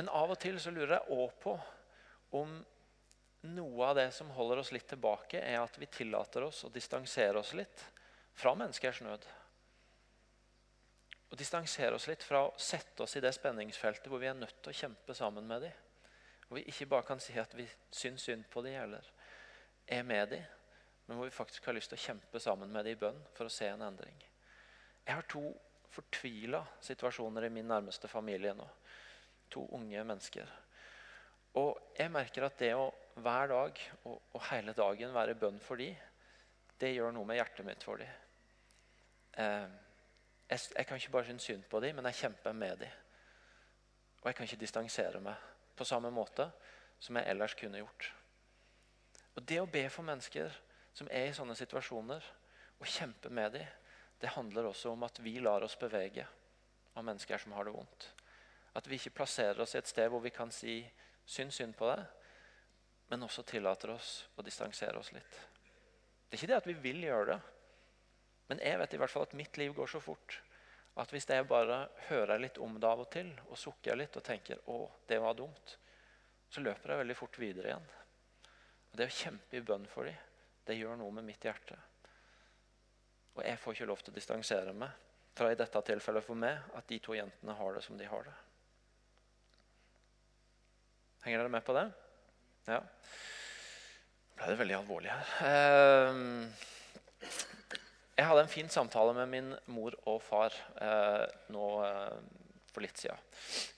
Men 0.00 0.08
av 0.08 0.32
og 0.32 0.40
til 0.40 0.56
så 0.62 0.72
lurer 0.72 0.96
jeg 0.96 1.18
òg 1.18 1.36
på 1.42 1.58
om 2.40 2.56
noe 3.52 3.90
av 3.90 3.98
det 4.00 4.08
som 4.16 4.32
holder 4.32 4.62
oss 4.62 4.72
litt 4.72 4.88
tilbake, 4.88 5.44
er 5.44 5.60
at 5.60 5.76
vi 5.78 5.90
tillater 5.92 6.48
oss 6.48 6.64
å 6.64 6.72
distansere 6.72 7.38
oss 7.38 7.52
litt 7.52 7.84
fra 8.34 8.54
menneskers 8.56 9.04
nød. 9.04 9.26
å 11.34 11.36
distansere 11.36 11.96
oss 11.96 12.06
litt 12.06 12.22
fra 12.22 12.44
å 12.46 12.52
sette 12.56 13.02
oss 13.02 13.16
i 13.16 13.20
det 13.20 13.32
spenningsfeltet 13.34 14.06
hvor 14.06 14.20
vi 14.22 14.28
er 14.30 14.36
nødt 14.38 14.60
til 14.62 14.70
å 14.70 14.80
kjempe 14.80 15.14
sammen 15.18 15.46
med 15.46 15.66
dem. 15.66 15.72
Hvor 16.46 16.60
vi 16.60 16.68
ikke 16.70 16.86
bare 16.86 17.06
kan 17.08 17.20
si 17.20 17.34
at 17.38 17.54
vi 17.58 17.66
syns 17.90 18.22
synd 18.22 18.44
på 18.50 18.62
dem 18.62 18.76
eller 18.84 19.08
er 19.90 20.04
med 20.06 20.30
dem, 20.30 20.44
men 21.06 21.16
hvor 21.18 21.28
vi 21.28 21.36
faktisk 21.36 21.66
har 21.68 21.76
lyst 21.76 21.92
til 21.92 22.00
å 22.00 22.04
kjempe 22.06 22.40
sammen 22.40 22.72
med 22.72 22.86
det 22.86 22.94
i 22.94 23.00
bønn 23.00 23.20
for 23.36 23.48
å 23.48 23.52
se 23.52 23.68
en 23.68 23.84
endring. 23.84 24.16
Jeg 25.04 25.18
har 25.18 25.26
to 25.28 25.44
fortvila 25.94 26.62
situasjoner 26.82 27.46
i 27.46 27.52
min 27.52 27.68
nærmeste 27.68 28.08
familie 28.08 28.54
nå. 28.56 28.66
To 29.52 29.66
unge 29.76 30.04
mennesker. 30.08 30.48
Og 31.60 31.78
jeg 31.98 32.10
merker 32.10 32.48
at 32.48 32.58
det 32.58 32.72
å 32.74 32.88
hver 33.22 33.52
dag 33.52 33.78
og, 34.02 34.16
og 34.34 34.42
hele 34.48 34.74
dagen 34.74 35.14
være 35.14 35.36
bønn 35.38 35.60
for 35.62 35.78
de, 35.78 35.92
det 36.80 36.94
gjør 36.96 37.12
noe 37.14 37.28
med 37.28 37.38
hjertet 37.38 37.66
mitt 37.66 37.84
for 37.86 38.00
de. 38.00 38.08
Eh, 39.38 39.68
jeg, 40.48 40.60
jeg, 40.74 40.86
kan 40.88 40.98
ikke 40.98 41.14
bare 41.14 41.28
synes 41.28 41.46
synd 41.46 41.64
på 41.70 41.80
de, 41.84 41.92
men 41.94 42.08
jeg 42.10 42.24
kjemper 42.24 42.56
med 42.58 42.82
de. 42.82 42.90
Og 44.22 44.30
jeg 44.30 44.38
kan 44.38 44.48
ikke 44.48 44.62
distansere 44.64 45.22
meg 45.22 45.50
på 45.76 45.86
samme 45.86 46.10
måte 46.14 46.48
som 47.02 47.20
jeg 47.20 47.30
ellers 47.30 47.54
kunne 47.58 47.80
gjort. 47.82 48.10
Og 49.34 49.42
Det 49.46 49.60
å 49.60 49.70
be 49.70 49.84
for 49.90 50.06
mennesker 50.06 50.52
som 50.94 51.08
er 51.10 51.28
i 51.28 51.36
sånne 51.36 51.56
situasjoner, 51.58 52.24
og 52.80 52.90
kjempe 52.90 53.30
med 53.30 53.54
dem, 53.56 53.66
det 54.20 54.32
handler 54.34 54.70
også 54.70 54.92
om 54.94 55.02
at 55.06 55.18
vi 55.22 55.36
lar 55.42 55.64
oss 55.66 55.76
bevege 55.78 56.26
av 56.94 57.04
mennesker 57.04 57.38
som 57.38 57.52
har 57.56 57.66
det 57.66 57.74
vondt. 57.74 58.06
At 58.78 58.86
vi 58.88 58.98
ikke 58.98 59.16
plasserer 59.18 59.60
oss 59.62 59.74
i 59.74 59.80
et 59.80 59.90
sted 59.90 60.08
hvor 60.10 60.22
vi 60.24 60.32
kan 60.34 60.52
si 60.54 60.78
synd 61.26 61.52
synd 61.54 61.76
på 61.76 61.90
det, 61.90 62.04
men 63.10 63.26
også 63.26 63.44
tillater 63.46 63.92
oss 63.94 64.24
å 64.36 64.44
distansere 64.46 64.98
oss 64.98 65.12
litt. 65.12 65.36
Det 66.28 66.38
er 66.38 66.40
ikke 66.40 66.50
det 66.52 66.60
at 66.62 66.70
vi 66.70 66.78
vil 66.86 67.04
gjøre 67.04 67.34
det, 67.34 67.38
men 68.48 68.60
jeg 68.64 68.80
vet 68.80 68.94
i 68.94 69.00
hvert 69.00 69.12
fall 69.12 69.26
at 69.26 69.36
mitt 69.38 69.56
liv 69.60 69.74
går 69.76 69.90
så 69.90 70.00
fort 70.04 70.40
at 71.00 71.10
hvis 71.10 71.26
jeg 71.26 71.46
bare 71.50 71.88
hører 72.08 72.38
litt 72.38 72.58
om 72.62 72.76
det 72.78 72.86
av 72.86 73.02
og 73.02 73.08
til 73.10 73.32
og 73.48 73.58
sukker 73.58 73.96
litt 73.98 74.16
og 74.16 74.22
tenker 74.22 74.60
'Å, 74.66 74.90
det 75.08 75.18
var 75.18 75.34
dumt', 75.34 75.76
så 76.48 76.60
løper 76.60 76.90
jeg 76.90 76.98
veldig 76.98 77.16
fort 77.16 77.38
videre 77.38 77.68
igjen. 77.68 77.88
Og 78.92 78.96
Det 78.98 79.06
å 79.06 79.16
kjempe 79.22 79.56
i 79.56 79.60
bønn 79.60 79.86
for 79.90 80.04
dem, 80.04 80.16
det 80.66 80.78
gjør 80.78 80.98
noe 81.00 81.12
med 81.14 81.26
mitt 81.26 81.44
hjerte. 81.44 81.76
Og 83.34 83.42
jeg 83.44 83.58
får 83.60 83.76
ikke 83.76 83.88
lov 83.90 84.02
til 84.02 84.14
å 84.14 84.16
distansere 84.18 84.74
meg 84.76 85.02
fra 85.34 85.50
i 85.50 85.58
dette 85.58 85.80
tilfellet 85.88 86.24
for 86.24 86.38
meg 86.38 86.76
at 86.78 86.86
de 86.88 87.00
to 87.02 87.16
jentene 87.16 87.56
har 87.58 87.74
det 87.74 87.82
som 87.82 87.98
de 87.98 88.06
har 88.06 88.28
det. 88.28 88.34
Henger 91.24 91.40
dere 91.40 91.54
med 91.54 91.64
på 91.66 91.74
det? 91.74 91.88
Ja. 92.68 92.80
Nå 94.34 94.38
ble 94.38 94.50
det 94.50 94.60
veldig 94.60 94.76
alvorlig 94.76 95.10
her. 95.10 95.34
Ehm, 95.48 96.46
jeg 98.14 98.28
hadde 98.28 98.44
en 98.44 98.52
fin 98.52 98.70
samtale 98.70 99.14
med 99.16 99.30
min 99.32 99.52
mor 99.74 99.96
og 100.10 100.20
far 100.22 100.54
eh, 100.82 101.24
nå 101.54 101.68
eh, 101.86 102.18
for 102.74 102.84
litt 102.84 103.00
siden. 103.00 103.18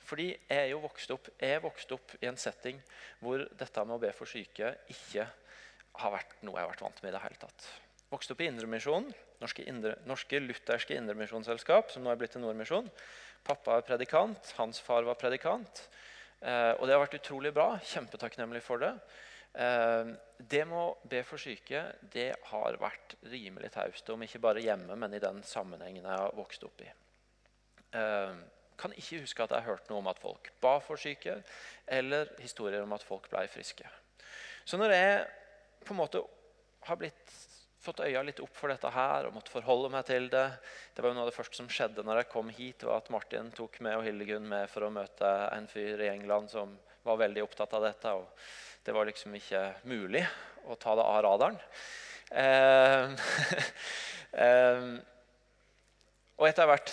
Fordi 0.07 0.29
jeg 0.33 0.59
er 0.59 0.71
jo 0.71 0.83
vokst 0.85 1.13
opp, 1.15 1.31
jeg 1.41 1.57
er 1.57 1.65
vokst 1.65 1.93
opp 1.97 2.15
i 2.21 2.29
en 2.31 2.39
setting 2.41 2.79
hvor 3.21 3.43
dette 3.59 3.85
med 3.85 3.97
å 3.97 4.03
be 4.03 4.13
for 4.17 4.31
syke 4.31 4.75
ikke 4.93 5.27
har 6.01 6.15
vært 6.15 6.37
noe 6.43 6.59
jeg 6.59 6.67
har 6.67 6.73
vært 6.73 6.85
vant 6.87 7.03
med 7.03 7.13
i 7.13 7.17
det 7.17 7.23
hele 7.25 7.41
tatt. 7.41 7.69
Vokste 8.13 8.37
opp 8.37 8.43
i 8.45 8.49
Indremisjonen, 8.51 9.11
norske, 9.43 9.65
indre, 9.67 9.97
norske 10.07 10.41
lutherske 10.41 10.97
indremisjonsselskap, 10.97 11.91
som 11.93 12.05
nå 12.05 12.13
er 12.13 12.21
blitt 12.21 12.37
til 12.37 12.45
Nordmisjon. 12.45 12.91
Pappa 13.47 13.79
er 13.79 13.87
predikant, 13.87 14.53
hans 14.59 14.81
far 14.83 15.07
var 15.07 15.19
predikant. 15.21 15.87
Eh, 16.41 16.73
og 16.77 16.87
det 16.87 16.95
har 16.95 17.03
vært 17.03 17.19
utrolig 17.21 17.53
bra. 17.55 17.73
Kjempetakknemlig 17.93 18.63
for 18.65 18.83
det. 18.83 18.93
Eh, 19.57 20.13
det 20.39 20.65
med 20.69 20.79
å 20.79 21.09
be 21.09 21.23
for 21.25 21.41
syke 21.41 21.83
det 22.13 22.29
har 22.51 22.79
vært 22.83 23.17
rimelig 23.31 23.73
taust. 23.77 24.11
Om 24.13 24.27
ikke 24.27 24.43
bare 24.43 24.65
hjemme, 24.65 24.99
men 24.99 25.17
i 25.17 25.23
den 25.23 25.43
sammenhengen 25.47 26.05
jeg 26.05 26.23
har 26.25 26.37
vokst 26.37 26.67
opp 26.67 26.85
i. 26.85 26.91
Eh, 27.97 28.37
kan 28.77 28.93
ikke 28.93 29.23
huske 29.23 29.43
at 29.43 29.55
jeg 29.55 29.65
har 29.65 29.73
hørt 29.73 29.89
noe 29.89 30.03
om 30.03 30.11
at 30.11 30.21
folk 30.21 30.51
ba 30.61 30.77
for 30.85 31.01
syke, 31.01 31.39
eller 31.89 32.29
historier 32.43 32.85
om 32.85 32.93
at 32.93 33.05
folk 33.07 33.31
ble 33.33 33.47
friske. 33.49 33.89
Så 34.67 34.77
når 34.77 34.93
jeg 34.93 35.27
på 35.87 35.95
en 35.95 36.03
måte 36.03 36.23
har 36.87 36.99
blitt 37.01 37.35
fått 37.87 38.03
øya 38.03 38.23
litt 38.27 38.41
opp 38.43 38.55
for 38.57 38.73
dette 38.73 38.91
her 38.91 39.29
og 39.29 39.35
måtte 39.37 39.53
forholde 39.53 39.91
meg 39.93 40.07
til 40.09 40.29
det. 40.33 40.47
Det 40.95 41.03
var 41.03 41.13
jo 41.13 41.19
noe 41.19 41.27
av 41.27 41.31
det 41.31 41.37
første 41.37 41.61
som 41.61 41.69
skjedde 41.71 42.05
når 42.07 42.23
jeg 42.23 42.31
kom 42.33 42.51
hit, 42.51 42.87
var 42.87 43.03
at 43.03 43.11
Martin 43.15 43.53
tok 43.55 43.79
meg 43.85 43.99
og 43.99 44.07
Hildegunn 44.07 44.49
med 44.51 44.71
for 44.73 44.87
å 44.87 44.93
møte 44.93 45.33
en 45.55 45.69
fyr 45.71 46.03
i 46.03 46.11
England 46.11 46.51
som 46.53 46.75
var 47.07 47.21
veldig 47.23 47.45
opptatt 47.45 47.77
av 47.79 47.87
dette. 47.87 48.15
og 48.17 48.27
Det 48.83 48.95
var 48.95 49.07
liksom 49.07 49.37
ikke 49.39 49.63
mulig 49.87 50.25
å 50.67 50.79
ta 50.81 50.97
det 50.99 51.07
av 51.07 51.21
radaren. 51.29 51.61
Eh, 52.31 53.29
eh, 54.47 54.89
og 56.37 56.49
etter 56.49 56.69
hvert 56.69 56.91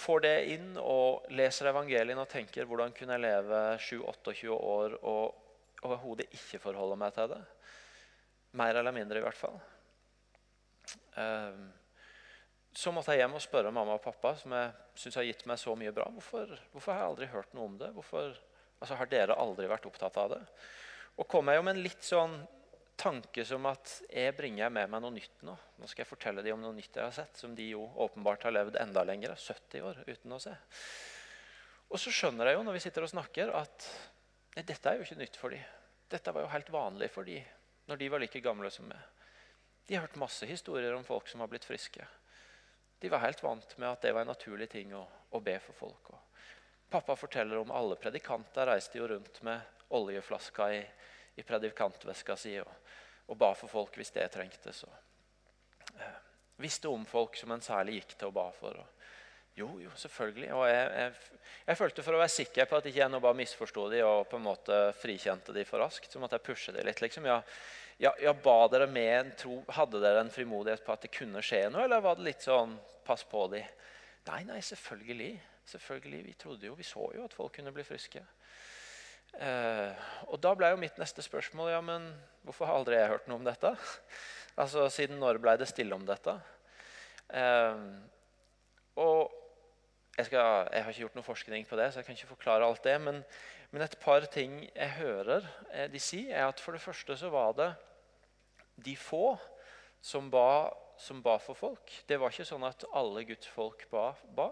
får 0.00 0.24
det 0.24 0.36
inn 0.54 0.72
og 0.80 1.28
leser 1.36 1.68
evangelien 1.70 2.18
og 2.22 2.30
tenker 2.30 2.66
hvordan 2.68 2.94
kunne 2.96 3.18
jeg 3.18 3.26
leve 3.26 3.60
7-28 3.84 4.48
år 4.56 4.96
og 5.02 5.84
overhodet 5.84 6.30
ikke 6.36 6.62
forholde 6.62 6.96
meg 7.00 7.12
til 7.16 7.34
det. 7.34 7.40
Mer 8.58 8.74
eller 8.80 8.94
mindre, 8.94 9.20
i 9.20 9.24
hvert 9.24 9.38
fall. 9.38 9.58
Ehm, 11.20 11.68
så 12.72 12.92
måtte 12.94 13.14
jeg 13.14 13.24
hjem 13.24 13.36
og 13.38 13.42
spørre 13.42 13.72
mamma 13.74 13.96
og 13.98 14.04
pappa, 14.04 14.34
som 14.38 14.54
jeg 14.54 14.70
syns 15.02 15.18
har 15.18 15.26
gitt 15.26 15.44
meg 15.50 15.58
så 15.60 15.74
mye 15.78 15.92
bra. 15.94 16.06
Hvorfor, 16.14 16.54
hvorfor, 16.72 16.92
har 16.92 17.02
jeg 17.02 17.10
aldri 17.10 17.28
hørt 17.32 17.52
noe 17.56 17.66
om 17.66 17.76
det? 17.80 17.90
Hvorfor 17.96 18.30
altså, 18.30 18.96
har 18.98 19.10
dere 19.10 19.38
aldri 19.38 19.68
vært 19.70 19.86
opptatt 19.90 20.18
av 20.22 20.32
det? 20.34 20.40
Og 21.18 21.28
kom 21.30 21.50
jeg 21.50 21.58
jo 21.58 21.66
med 21.66 21.76
en 21.76 21.84
litt 21.84 22.06
sånn 22.06 22.38
tanke 23.00 23.44
som 23.48 23.64
at 23.70 23.94
jeg 24.12 24.34
bringer 24.36 24.72
med 24.72 24.90
meg 24.92 25.02
noe 25.02 25.14
nytt 25.14 25.42
nå. 25.46 25.54
Nå 25.80 25.88
skal 25.88 26.04
jeg 26.04 26.10
fortelle 26.10 26.44
dem 26.44 26.58
om 26.58 26.66
noe 26.66 26.76
nytt 26.76 26.94
jeg 26.94 27.06
har 27.06 27.14
sett, 27.16 27.38
som 27.40 27.54
de 27.56 27.70
jo 27.72 27.86
åpenbart 28.04 28.44
har 28.46 28.54
levd 28.54 28.76
enda 28.80 29.04
lenger, 29.08 29.34
70 29.40 29.86
år, 29.88 30.02
uten 30.06 30.36
å 30.36 30.40
se. 30.42 30.52
Og 31.90 31.98
så 31.98 32.12
skjønner 32.14 32.50
jeg 32.50 32.58
jo 32.58 32.66
når 32.66 32.76
vi 32.76 32.82
sitter 32.84 33.06
og 33.06 33.12
snakker, 33.12 33.54
at 33.56 33.86
nei, 34.54 34.66
dette 34.68 34.90
er 34.90 35.00
jo 35.00 35.06
ikke 35.06 35.18
nytt 35.22 35.38
for 35.40 35.54
dem. 35.54 35.64
Dette 36.10 36.34
var 36.34 36.44
jo 36.44 36.52
helt 36.52 36.70
vanlig 36.74 37.08
for 37.14 37.26
dem 37.26 37.46
når 37.90 37.98
de 37.98 38.08
var 38.08 38.22
like 38.22 38.40
gamle 38.40 38.70
som 38.70 38.86
meg. 38.86 39.00
De 39.86 39.96
har 39.96 40.06
hørt 40.06 40.20
masse 40.22 40.46
historier 40.46 40.94
om 40.94 41.04
folk 41.04 41.28
som 41.28 41.42
har 41.42 41.50
blitt 41.50 41.66
friske. 41.66 42.04
De 43.02 43.08
var 43.10 43.24
helt 43.24 43.42
vant 43.42 43.72
med 43.78 43.88
at 43.88 44.04
det 44.04 44.12
var 44.14 44.22
en 44.22 44.30
naturlig 44.30 44.68
ting 44.70 44.92
å, 44.94 45.02
å 45.34 45.40
be 45.42 45.56
for 45.64 45.74
folk. 45.74 46.12
Og 46.14 46.90
pappa 46.92 47.16
forteller 47.18 47.58
om 47.58 47.72
alle 47.74 47.96
predikanter 47.98 48.70
reiste 48.70 49.00
jo 49.00 49.08
rundt 49.10 49.42
med 49.42 49.60
oljeflaska 49.96 50.68
i, 50.76 50.80
i 51.34 51.42
predikantveska 51.42 52.36
si 52.38 52.54
og, 52.62 52.70
og, 53.26 53.36
ba 53.40 53.50
for 53.58 53.72
folk 53.72 53.98
hvis 53.98 54.14
det 54.14 54.28
trengtes. 54.36 54.84
Og, 54.86 54.94
eh, 55.96 56.20
visste 56.62 56.92
om 56.92 57.02
folk 57.08 57.40
som 57.40 57.56
en 57.56 57.64
særlig 57.64 57.98
gikk 57.98 58.14
til 58.20 58.30
å 58.30 58.36
ba 58.36 58.46
for. 58.54 58.78
Og, 58.84 58.99
jo, 59.58 59.68
jo, 59.82 59.90
selvfølgelig. 59.98 60.52
Og 60.54 60.64
jeg, 60.68 60.86
jeg, 60.94 61.40
jeg, 61.66 61.78
følte 61.80 62.04
For 62.06 62.16
å 62.16 62.22
være 62.22 62.32
sikker 62.36 62.70
på 62.70 62.78
at 62.78 62.88
ikke 62.90 63.02
jeg 63.02 63.12
nå 63.12 63.20
bare 63.22 63.38
misforsto 63.40 63.88
de 63.92 64.02
og 64.06 64.28
på 64.30 64.38
en 64.38 64.46
måte 64.46 64.78
frikjente 65.00 65.54
de 65.56 65.64
for 65.68 65.82
raskt, 65.82 66.10
så 66.12 66.22
måtte 66.22 66.38
jeg 66.38 66.46
pushe 66.46 66.74
de 66.76 66.84
litt. 66.86 67.02
liksom, 67.02 67.26
ja, 67.26 67.40
ja, 68.00 68.32
ba 68.32 68.56
dere 68.72 68.86
med 68.88 69.12
en 69.18 69.32
tro, 69.36 69.60
Hadde 69.76 70.00
dere 70.00 70.22
en 70.24 70.32
frimodighet 70.32 70.84
på 70.86 70.94
at 70.94 71.04
det 71.04 71.12
kunne 71.12 71.42
skje 71.44 71.66
noe, 71.68 71.84
eller 71.84 72.04
var 72.04 72.16
det 72.16 72.28
litt 72.30 72.46
sånn 72.46 72.78
pass 73.04 73.26
på 73.28 73.46
de? 73.52 73.64
Nei, 74.30 74.44
nei, 74.48 74.60
selvfølgelig. 74.64 75.34
selvfølgelig. 75.68 76.22
Vi 76.28 76.36
trodde 76.38 76.68
jo, 76.68 76.76
vi 76.78 76.86
så 76.86 77.10
jo 77.16 77.26
at 77.26 77.34
folk 77.36 77.56
kunne 77.58 77.74
bli 77.74 77.84
friske. 77.84 78.22
Eh, 79.38 80.06
og 80.26 80.40
da 80.42 80.54
ble 80.58 80.72
jo 80.72 80.78
mitt 80.80 80.96
neste 80.98 81.22
spørsmål 81.22 81.70
ja, 81.70 81.82
men 81.84 82.08
hvorfor 82.42 82.66
har 82.66 82.80
aldri 82.80 82.96
jeg 82.98 83.12
hørt 83.12 83.28
noe 83.30 83.38
om 83.38 83.46
dette? 83.46 83.70
altså, 84.60 84.88
Siden 84.90 85.20
når 85.22 85.38
ble 85.42 85.54
det 85.60 85.68
stille 85.70 85.94
om 85.94 86.06
dette? 86.08 86.34
Eh, 87.30 87.84
og 89.00 89.39
jeg, 90.20 90.28
skal, 90.28 90.68
jeg, 90.68 90.84
har 90.84 90.92
ikke 90.92 91.04
gjort 91.06 91.16
noe 91.16 91.26
forskning 91.26 91.64
på 91.68 91.78
det, 91.80 91.88
så 91.90 92.00
jeg 92.00 92.08
kan 92.08 92.18
ikke 92.18 92.34
forklare 92.34 92.66
alt 92.66 92.84
det. 92.84 92.96
Men, 93.00 93.22
men 93.72 93.84
et 93.84 93.96
par 94.02 94.26
ting 94.32 94.60
jeg 94.68 94.96
hører 94.98 95.46
eh, 95.72 95.88
de 95.92 96.02
si, 96.02 96.26
er 96.28 96.48
at 96.48 96.60
for 96.60 96.76
det 96.76 96.84
første 96.84 97.16
så 97.16 97.32
var 97.32 97.56
det 97.58 97.70
de 98.84 98.96
få 98.96 99.34
som 100.04 100.30
ba, 100.32 100.70
som 101.00 101.20
ba, 101.24 101.36
for 101.40 101.56
folk. 101.56 101.92
Det 102.08 102.18
var 102.20 102.32
ikke 102.32 102.48
sånn 102.48 102.64
at 102.68 102.84
alle 102.96 103.24
Guds 103.28 103.48
folk 103.52 103.86
ba, 103.92 104.10
ba, 104.36 104.50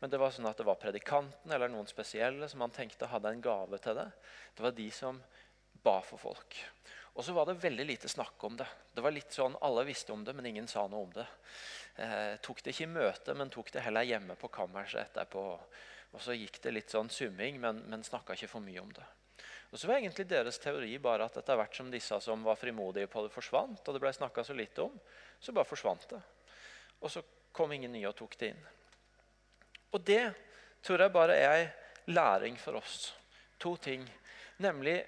men 0.00 0.12
det 0.12 0.20
var 0.20 0.32
sånn 0.32 0.48
at 0.48 0.60
det 0.60 0.68
var 0.68 0.80
predikanten 0.80 1.52
eller 1.52 1.72
noen 1.72 1.88
spesielle 1.88 2.48
som 2.52 2.64
han 2.64 2.74
tenkte 2.74 3.08
hadde 3.10 3.32
en 3.32 3.44
gave 3.44 3.80
til 3.84 3.96
det. 3.98 4.08
Det 4.56 4.64
var 4.64 4.76
de 4.76 4.88
som 4.92 5.20
ba 5.84 5.98
for 6.04 6.20
folk. 6.20 6.60
Og 7.16 7.24
så 7.24 7.32
var 7.32 7.48
det 7.48 7.56
veldig 7.62 7.86
lite 7.88 8.08
snakk 8.12 8.44
om 8.44 8.56
det. 8.60 8.66
Det 8.92 9.00
var 9.00 9.14
litt 9.14 9.32
sånn, 9.32 9.56
Alle 9.64 9.86
visste 9.88 10.12
om 10.12 10.24
det, 10.24 10.34
men 10.36 10.46
ingen 10.46 10.68
sa 10.68 10.84
noe 10.86 11.06
om 11.06 11.12
det. 11.14 11.24
Eh, 11.96 12.36
tok 12.44 12.60
det 12.62 12.74
ikke 12.74 12.84
i 12.84 12.92
møte, 12.92 13.34
men 13.34 13.52
tok 13.52 13.72
det 13.72 13.84
heller 13.86 14.04
hjemme 14.04 14.36
på 14.36 14.50
kammerset 14.52 15.06
etterpå. 15.06 15.44
Og 16.12 16.20
så 16.20 16.36
gikk 16.36 16.60
det 16.62 16.74
litt 16.76 16.92
sånn 16.92 17.08
summing, 17.12 17.56
men, 17.62 17.80
men 17.88 18.04
snakka 18.04 18.36
ikke 18.36 18.50
for 18.52 18.64
mye 18.64 18.84
om 18.84 18.92
det. 18.92 19.06
Og 19.72 19.80
så 19.80 19.88
var 19.88 19.98
egentlig 19.98 20.28
deres 20.28 20.60
teori 20.62 20.92
bare 21.02 21.26
at 21.26 21.40
etter 21.40 21.56
hvert 21.58 21.74
som 21.76 21.88
disse 21.90 22.20
som 22.22 22.44
var 22.44 22.60
frimodige 22.60 23.08
på 23.10 23.24
det, 23.24 23.32
forsvant, 23.34 23.80
og 23.80 23.96
det 23.96 24.02
ble 24.04 24.12
snakka 24.14 24.44
så 24.44 24.54
lite 24.56 24.84
om, 24.84 24.94
så 25.40 25.56
bare 25.56 25.68
forsvant 25.68 26.06
det. 26.12 26.20
Og 27.00 27.10
så 27.12 27.24
kom 27.56 27.72
ingen 27.72 27.96
nye 27.96 28.08
og 28.12 28.16
tok 28.16 28.36
det 28.40 28.52
inn. 28.52 28.62
Og 29.96 30.04
det 30.04 30.22
tror 30.84 31.00
jeg 31.00 31.16
bare 31.16 31.40
er 31.40 31.56
ei 31.56 31.66
læring 32.12 32.60
for 32.60 32.78
oss. 32.78 33.14
To 33.58 33.74
ting. 33.80 34.04
Nemlig 34.60 35.00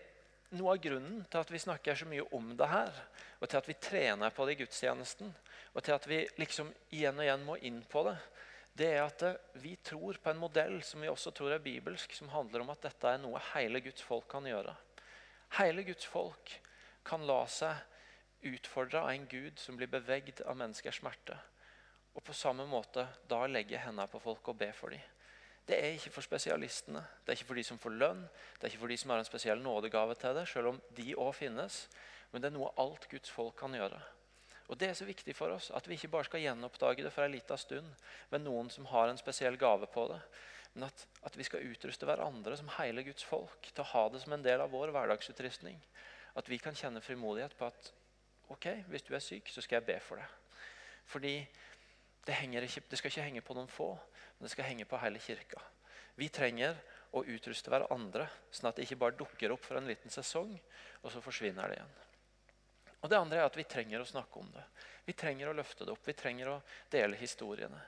noe 0.57 0.75
av 0.75 0.83
grunnen 0.83 1.23
til 1.29 1.41
at 1.43 1.51
vi 1.53 1.61
snakker 1.61 1.99
så 1.99 2.09
mye 2.09 2.25
om 2.37 2.53
det 2.57 2.69
her, 2.71 3.01
og 3.39 3.49
til 3.49 3.61
at 3.61 3.69
vi 3.69 3.77
trener 3.83 4.35
på 4.35 4.47
det 4.47 4.57
i 4.57 4.61
gudstjenesten, 4.63 5.33
og 5.75 5.85
til 5.85 5.97
at 5.97 6.09
vi 6.09 6.23
liksom 6.41 6.71
igjen 6.95 7.21
og 7.21 7.27
igjen 7.27 7.47
må 7.47 7.59
inn 7.69 7.83
på 7.91 8.05
det, 8.09 8.17
det 8.79 8.89
er 8.95 9.03
at 9.03 9.25
eh, 9.27 9.39
vi 9.59 9.75
tror 9.83 10.21
på 10.23 10.31
en 10.31 10.41
modell 10.41 10.79
som 10.87 11.03
vi 11.03 11.11
også 11.11 11.33
tror 11.35 11.57
er 11.57 11.63
bibelsk, 11.63 12.15
som 12.15 12.31
handler 12.31 12.63
om 12.63 12.73
at 12.73 12.85
dette 12.87 13.11
er 13.11 13.21
noe 13.23 13.41
hele 13.53 13.83
Guds 13.83 14.05
folk 14.07 14.29
kan 14.31 14.47
gjøre. 14.47 14.75
Hele 15.59 15.83
Guds 15.83 16.07
folk 16.07 16.53
kan 17.09 17.25
la 17.27 17.41
seg 17.51 18.47
utfordre 18.49 19.03
av 19.03 19.11
en 19.11 19.27
Gud 19.27 19.59
som 19.59 19.79
blir 19.79 19.91
bevegd 19.91 20.45
av 20.47 20.59
menneskers 20.61 21.01
smerte. 21.01 21.35
Og 22.15 22.23
på 22.25 22.37
samme 22.37 22.67
måte 22.71 23.07
da 23.31 23.41
legge 23.51 23.81
hendene 23.83 24.07
på 24.11 24.21
folk 24.23 24.53
og 24.53 24.61
be 24.61 24.71
for 24.77 24.95
dem. 24.95 25.03
Det 25.69 25.77
er 25.77 25.99
ikke 25.99 26.15
for 26.15 26.25
spesialistene, 26.25 27.03
det 27.25 27.33
er 27.33 27.37
ikke 27.37 27.51
for 27.51 27.61
de 27.61 27.65
som 27.67 27.81
får 27.81 27.97
lønn, 28.01 28.23
det 28.57 28.65
er 28.65 28.73
ikke 28.73 28.81
for 28.81 28.93
de 28.93 28.97
som 28.97 29.11
har 29.13 29.21
en 29.21 29.29
spesiell 29.29 29.61
nådegave 29.61 30.15
til 30.17 30.39
det, 30.39 30.47
selv 30.49 30.71
om 30.71 30.79
de 30.97 31.11
òg 31.13 31.35
finnes. 31.37 31.83
Men 32.33 32.41
det 32.41 32.49
er 32.49 32.55
noe 32.57 32.71
alt 32.81 33.05
Guds 33.11 33.33
folk 33.33 33.57
kan 33.61 33.77
gjøre. 33.77 34.01
Og 34.69 34.79
Det 34.79 34.89
er 34.89 34.97
så 34.97 35.05
viktig 35.09 35.35
for 35.37 35.53
oss 35.53 35.71
at 35.77 35.87
vi 35.89 35.97
ikke 35.97 36.11
bare 36.13 36.29
skal 36.29 36.41
gjenoppdage 36.45 37.05
det 37.05 37.13
for 37.13 37.25
en 37.25 37.33
liten 37.33 37.61
stund 37.61 37.89
med 38.33 38.45
noen 38.45 38.69
som 38.73 38.89
har 38.89 39.09
en 39.09 39.21
spesiell 39.21 39.57
gave 39.61 39.89
på 39.93 40.07
det, 40.13 40.19
men 40.75 40.85
at, 40.89 41.07
at, 41.25 41.37
vi 41.37 41.45
skal 41.45 41.65
utruste 41.65 42.07
hverandre 42.07 42.57
som 42.57 42.69
hele 42.77 43.03
Guds 43.03 43.25
folk 43.25 43.71
til 43.71 43.85
å 43.85 43.91
ha 43.93 44.09
det 44.13 44.21
som 44.23 44.35
en 44.37 44.45
del 44.45 44.61
av 44.61 44.73
vår 44.73 44.93
hverdagsutrustning. 44.93 45.79
At 46.37 46.49
vi 46.49 46.61
kan 46.61 46.77
kjenne 46.77 47.01
frimodighet 47.03 47.57
på 47.59 47.71
at 47.71 47.93
ok, 48.53 48.69
hvis 48.93 49.07
du 49.09 49.15
er 49.17 49.25
syk, 49.25 49.49
så 49.53 49.65
skal 49.65 49.81
jeg 49.81 49.89
be 49.89 49.97
for 50.05 50.21
deg. 50.21 50.61
Fordi 51.09 51.35
det, 52.29 52.69
ikke, 52.69 52.85
det 52.91 53.01
skal 53.01 53.12
ikke 53.12 53.25
henge 53.25 53.43
på 53.45 53.57
noen 53.57 53.71
få, 53.73 53.93
men 54.37 54.45
det 54.45 54.53
skal 54.53 54.69
henge 54.69 54.85
på 54.88 55.01
hele 55.01 55.21
kirka. 55.23 55.62
Vi 56.19 56.29
trenger 56.35 56.77
å 57.17 57.23
utruste 57.25 57.71
hverandre, 57.73 58.27
sånn 58.53 58.69
at 58.69 58.77
det 58.77 58.85
ikke 58.85 58.99
bare 59.01 59.17
dukker 59.17 59.55
opp 59.55 59.64
for 59.64 59.79
en 59.79 59.88
liten 59.88 60.12
sesong, 60.12 60.51
og 61.01 61.12
så 61.14 61.23
forsvinner 61.25 61.71
det 61.71 61.79
igjen. 61.79 61.95
Og 62.99 63.12
det 63.12 63.21
andre 63.21 63.38
er 63.38 63.47
at 63.47 63.57
Vi 63.57 63.64
trenger 63.64 64.03
å 64.03 64.09
snakke 64.09 64.41
om 64.41 64.49
det. 64.53 64.64
Vi 65.07 65.14
trenger 65.14 65.49
å 65.49 65.55
løfte 65.55 65.87
det 65.87 65.95
opp. 65.95 66.03
Vi 66.05 66.17
trenger 66.19 66.51
å 66.51 66.57
dele 66.91 67.17
historiene. 67.17 67.79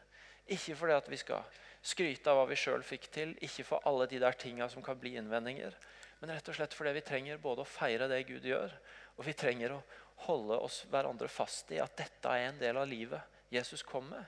Ikke 0.46 0.76
fordi 0.78 0.94
at 0.94 1.10
vi 1.10 1.18
skal 1.18 1.58
skryte 1.82 2.30
av 2.30 2.38
hva 2.38 2.46
vi 2.48 2.58
sjøl 2.58 2.84
fikk 2.86 3.10
til, 3.12 3.34
ikke 3.42 3.66
for 3.66 3.84
alle 3.88 4.06
de 4.08 4.20
der 4.22 4.38
tinga 4.38 4.68
som 4.70 4.84
kan 4.84 4.98
bli 5.00 5.16
innvendinger, 5.18 5.74
men 6.20 6.32
rett 6.32 6.48
og 6.48 6.56
slett 6.56 6.76
fordi 6.76 6.94
vi 6.96 7.04
trenger 7.04 7.42
både 7.42 7.64
å 7.64 7.68
feire 7.68 8.08
det 8.08 8.22
Gud 8.28 8.46
gjør, 8.46 8.72
og 9.16 9.26
vi 9.26 9.34
trenger 9.36 9.74
å 9.74 9.82
holde 10.28 10.58
oss 10.60 10.82
hverandre 10.92 11.28
fast 11.32 11.72
i 11.72 11.80
at 11.80 11.96
dette 11.96 12.32
er 12.32 12.50
en 12.50 12.60
del 12.60 12.78
av 12.78 12.88
livet 12.88 13.39
Jesus 13.50 13.82
kom 13.86 14.06
med, 14.10 14.24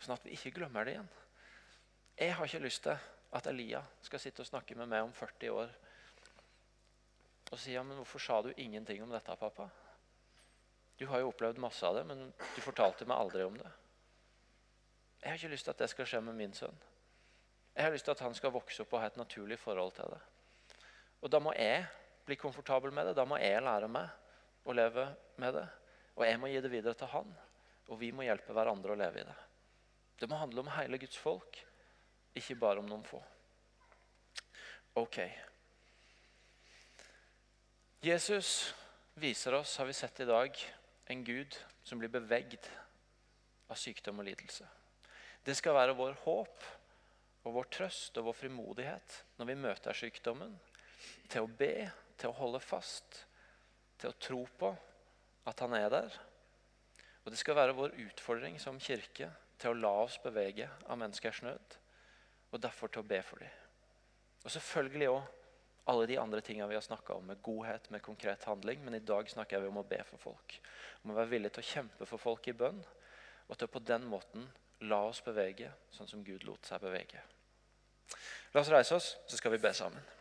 sånn 0.00 0.16
at 0.16 0.24
vi 0.24 0.34
ikke 0.36 0.54
glemmer 0.58 0.86
det 0.86 0.96
igjen. 0.96 1.10
Jeg 2.16 2.36
har 2.36 2.48
ikke 2.48 2.64
lyst 2.64 2.84
til 2.86 2.96
at 3.36 3.48
Elia 3.50 3.82
skal 4.04 4.22
sitte 4.22 4.44
og 4.44 4.48
snakke 4.48 4.76
med 4.78 4.88
meg 4.88 5.04
om 5.04 5.12
40 5.12 5.52
år 5.52 5.74
og 7.46 7.60
si 7.62 7.76
ja, 7.76 7.82
men 7.86 7.98
hvorfor 8.00 8.18
sa 8.18 8.40
du 8.42 8.48
ingenting 8.56 9.02
om 9.04 9.12
dette, 9.12 9.36
pappa? 9.38 9.68
Du 10.98 11.04
har 11.06 11.20
jo 11.20 11.28
opplevd 11.30 11.60
masse 11.62 11.84
av 11.86 11.94
det, 11.94 12.02
men 12.08 12.32
du 12.32 12.60
fortalte 12.64 13.06
meg 13.06 13.20
aldri 13.20 13.44
om 13.46 13.54
det. 13.60 13.68
Jeg 15.20 15.30
har 15.30 15.38
ikke 15.38 15.52
lyst 15.52 15.68
til 15.68 15.74
at 15.76 15.82
det 15.84 15.90
skal 15.92 16.08
skje 16.10 16.22
med 16.26 16.38
min 16.38 16.56
sønn. 16.56 16.80
Jeg 17.76 17.84
har 17.84 17.92
lyst 17.92 18.08
til 18.08 18.16
at 18.16 18.24
han 18.24 18.34
skal 18.34 18.54
vokse 18.54 18.82
opp 18.82 18.96
og 18.96 19.02
ha 19.02 19.10
et 19.10 19.20
naturlig 19.20 19.58
forhold 19.60 19.92
til 19.94 20.10
det. 20.10 20.20
Og 21.20 21.30
da 21.32 21.40
må 21.42 21.52
jeg 21.54 21.84
bli 22.26 22.38
komfortabel 22.40 22.92
med 22.94 23.10
det. 23.10 23.16
Da 23.18 23.26
må 23.28 23.38
jeg 23.38 23.62
lære 23.62 23.90
meg 23.92 24.08
å 24.64 24.74
leve 24.74 25.06
med 25.38 25.54
det. 25.58 25.66
Og 26.16 26.24
jeg 26.26 26.40
må 26.40 26.50
gi 26.50 26.62
det 26.64 26.72
videre 26.72 26.96
til 26.98 27.12
han. 27.12 27.34
Og 27.86 28.00
vi 28.00 28.10
må 28.14 28.26
hjelpe 28.26 28.54
hverandre 28.56 28.94
å 28.94 28.98
leve 28.98 29.22
i 29.22 29.26
det. 29.26 29.36
Det 30.16 30.28
må 30.30 30.38
handle 30.40 30.64
om 30.64 30.72
hele 30.74 30.98
Guds 30.98 31.18
folk, 31.20 31.58
ikke 32.36 32.58
bare 32.60 32.80
om 32.82 32.88
noen 32.88 33.04
få. 33.06 33.20
Ok. 34.96 35.20
Jesus 38.04 38.72
viser 39.20 39.54
oss, 39.58 39.76
har 39.76 39.88
vi 39.88 39.96
sett 39.96 40.20
i 40.20 40.28
dag, 40.28 40.56
en 41.06 41.24
Gud 41.24 41.56
som 41.84 42.00
blir 42.00 42.12
bevegd 42.12 42.68
av 43.68 43.78
sykdom 43.78 44.22
og 44.22 44.28
lidelse. 44.28 44.66
Det 45.44 45.54
skal 45.54 45.76
være 45.76 45.96
vår 45.98 46.16
håp 46.24 46.64
og 47.46 47.54
vår 47.54 47.68
trøst 47.76 48.16
og 48.18 48.30
vår 48.30 48.38
frimodighet 48.40 49.20
når 49.38 49.50
vi 49.50 49.58
møter 49.62 49.96
sykdommen. 49.96 50.56
Til 51.30 51.46
å 51.46 51.50
be, 51.60 51.86
til 52.18 52.32
å 52.32 52.38
holde 52.40 52.60
fast, 52.62 53.20
til 54.00 54.10
å 54.10 54.18
tro 54.18 54.40
på 54.58 54.72
at 55.46 55.62
han 55.62 55.76
er 55.78 55.92
der. 55.92 56.16
Og 57.26 57.32
det 57.34 57.40
skal 57.40 57.58
være 57.58 57.74
vår 57.74 57.96
utfordring 58.06 58.60
som 58.62 58.78
kirke 58.78 59.32
til 59.58 59.72
å 59.72 59.78
la 59.78 59.90
oss 60.04 60.20
bevege 60.22 60.68
av 60.86 60.98
menneskers 61.00 61.42
nød. 61.42 61.78
Og 62.54 62.62
derfor 62.62 62.92
til 62.92 63.02
å 63.02 63.08
be 63.08 63.18
for 63.26 63.42
dem. 63.42 63.50
Og 64.44 64.52
selvfølgelig 64.54 65.08
òg 65.10 65.24
alle 65.90 66.06
de 66.06 66.18
andre 66.22 66.40
tingene 66.42 66.68
vi 66.70 66.78
har 66.78 66.84
snakka 66.86 67.16
om, 67.18 67.26
med 67.26 67.42
godhet, 67.42 67.90
med 67.90 68.02
konkret 68.02 68.46
handling. 68.46 68.78
Men 68.86 68.94
i 68.94 69.02
dag 69.02 69.26
snakker 69.30 69.62
vi 69.62 69.70
om 69.72 69.82
å 69.82 69.86
be 69.86 69.98
for 70.06 70.22
folk. 70.22 70.58
Om 71.02 71.12
å 71.12 71.18
være 71.18 71.32
villig 71.34 71.50
til 71.56 71.64
å 71.64 71.70
kjempe 71.72 72.06
for 72.06 72.22
folk 72.22 72.46
i 72.46 72.54
bønn. 72.54 72.78
Og 73.50 73.58
til 73.58 73.66
å 73.66 73.74
på 73.74 73.82
den 73.82 74.06
måten 74.06 74.46
la 74.86 75.02
oss 75.08 75.22
bevege 75.26 75.72
sånn 75.94 76.10
som 76.10 76.22
Gud 76.22 76.46
lot 76.46 76.66
seg 76.68 76.82
bevege. 76.82 77.22
La 78.54 78.62
oss 78.62 78.70
reise 78.70 78.94
oss, 78.94 79.16
så 79.26 79.38
skal 79.38 79.56
vi 79.56 79.62
be 79.66 79.74
sammen. 79.74 80.15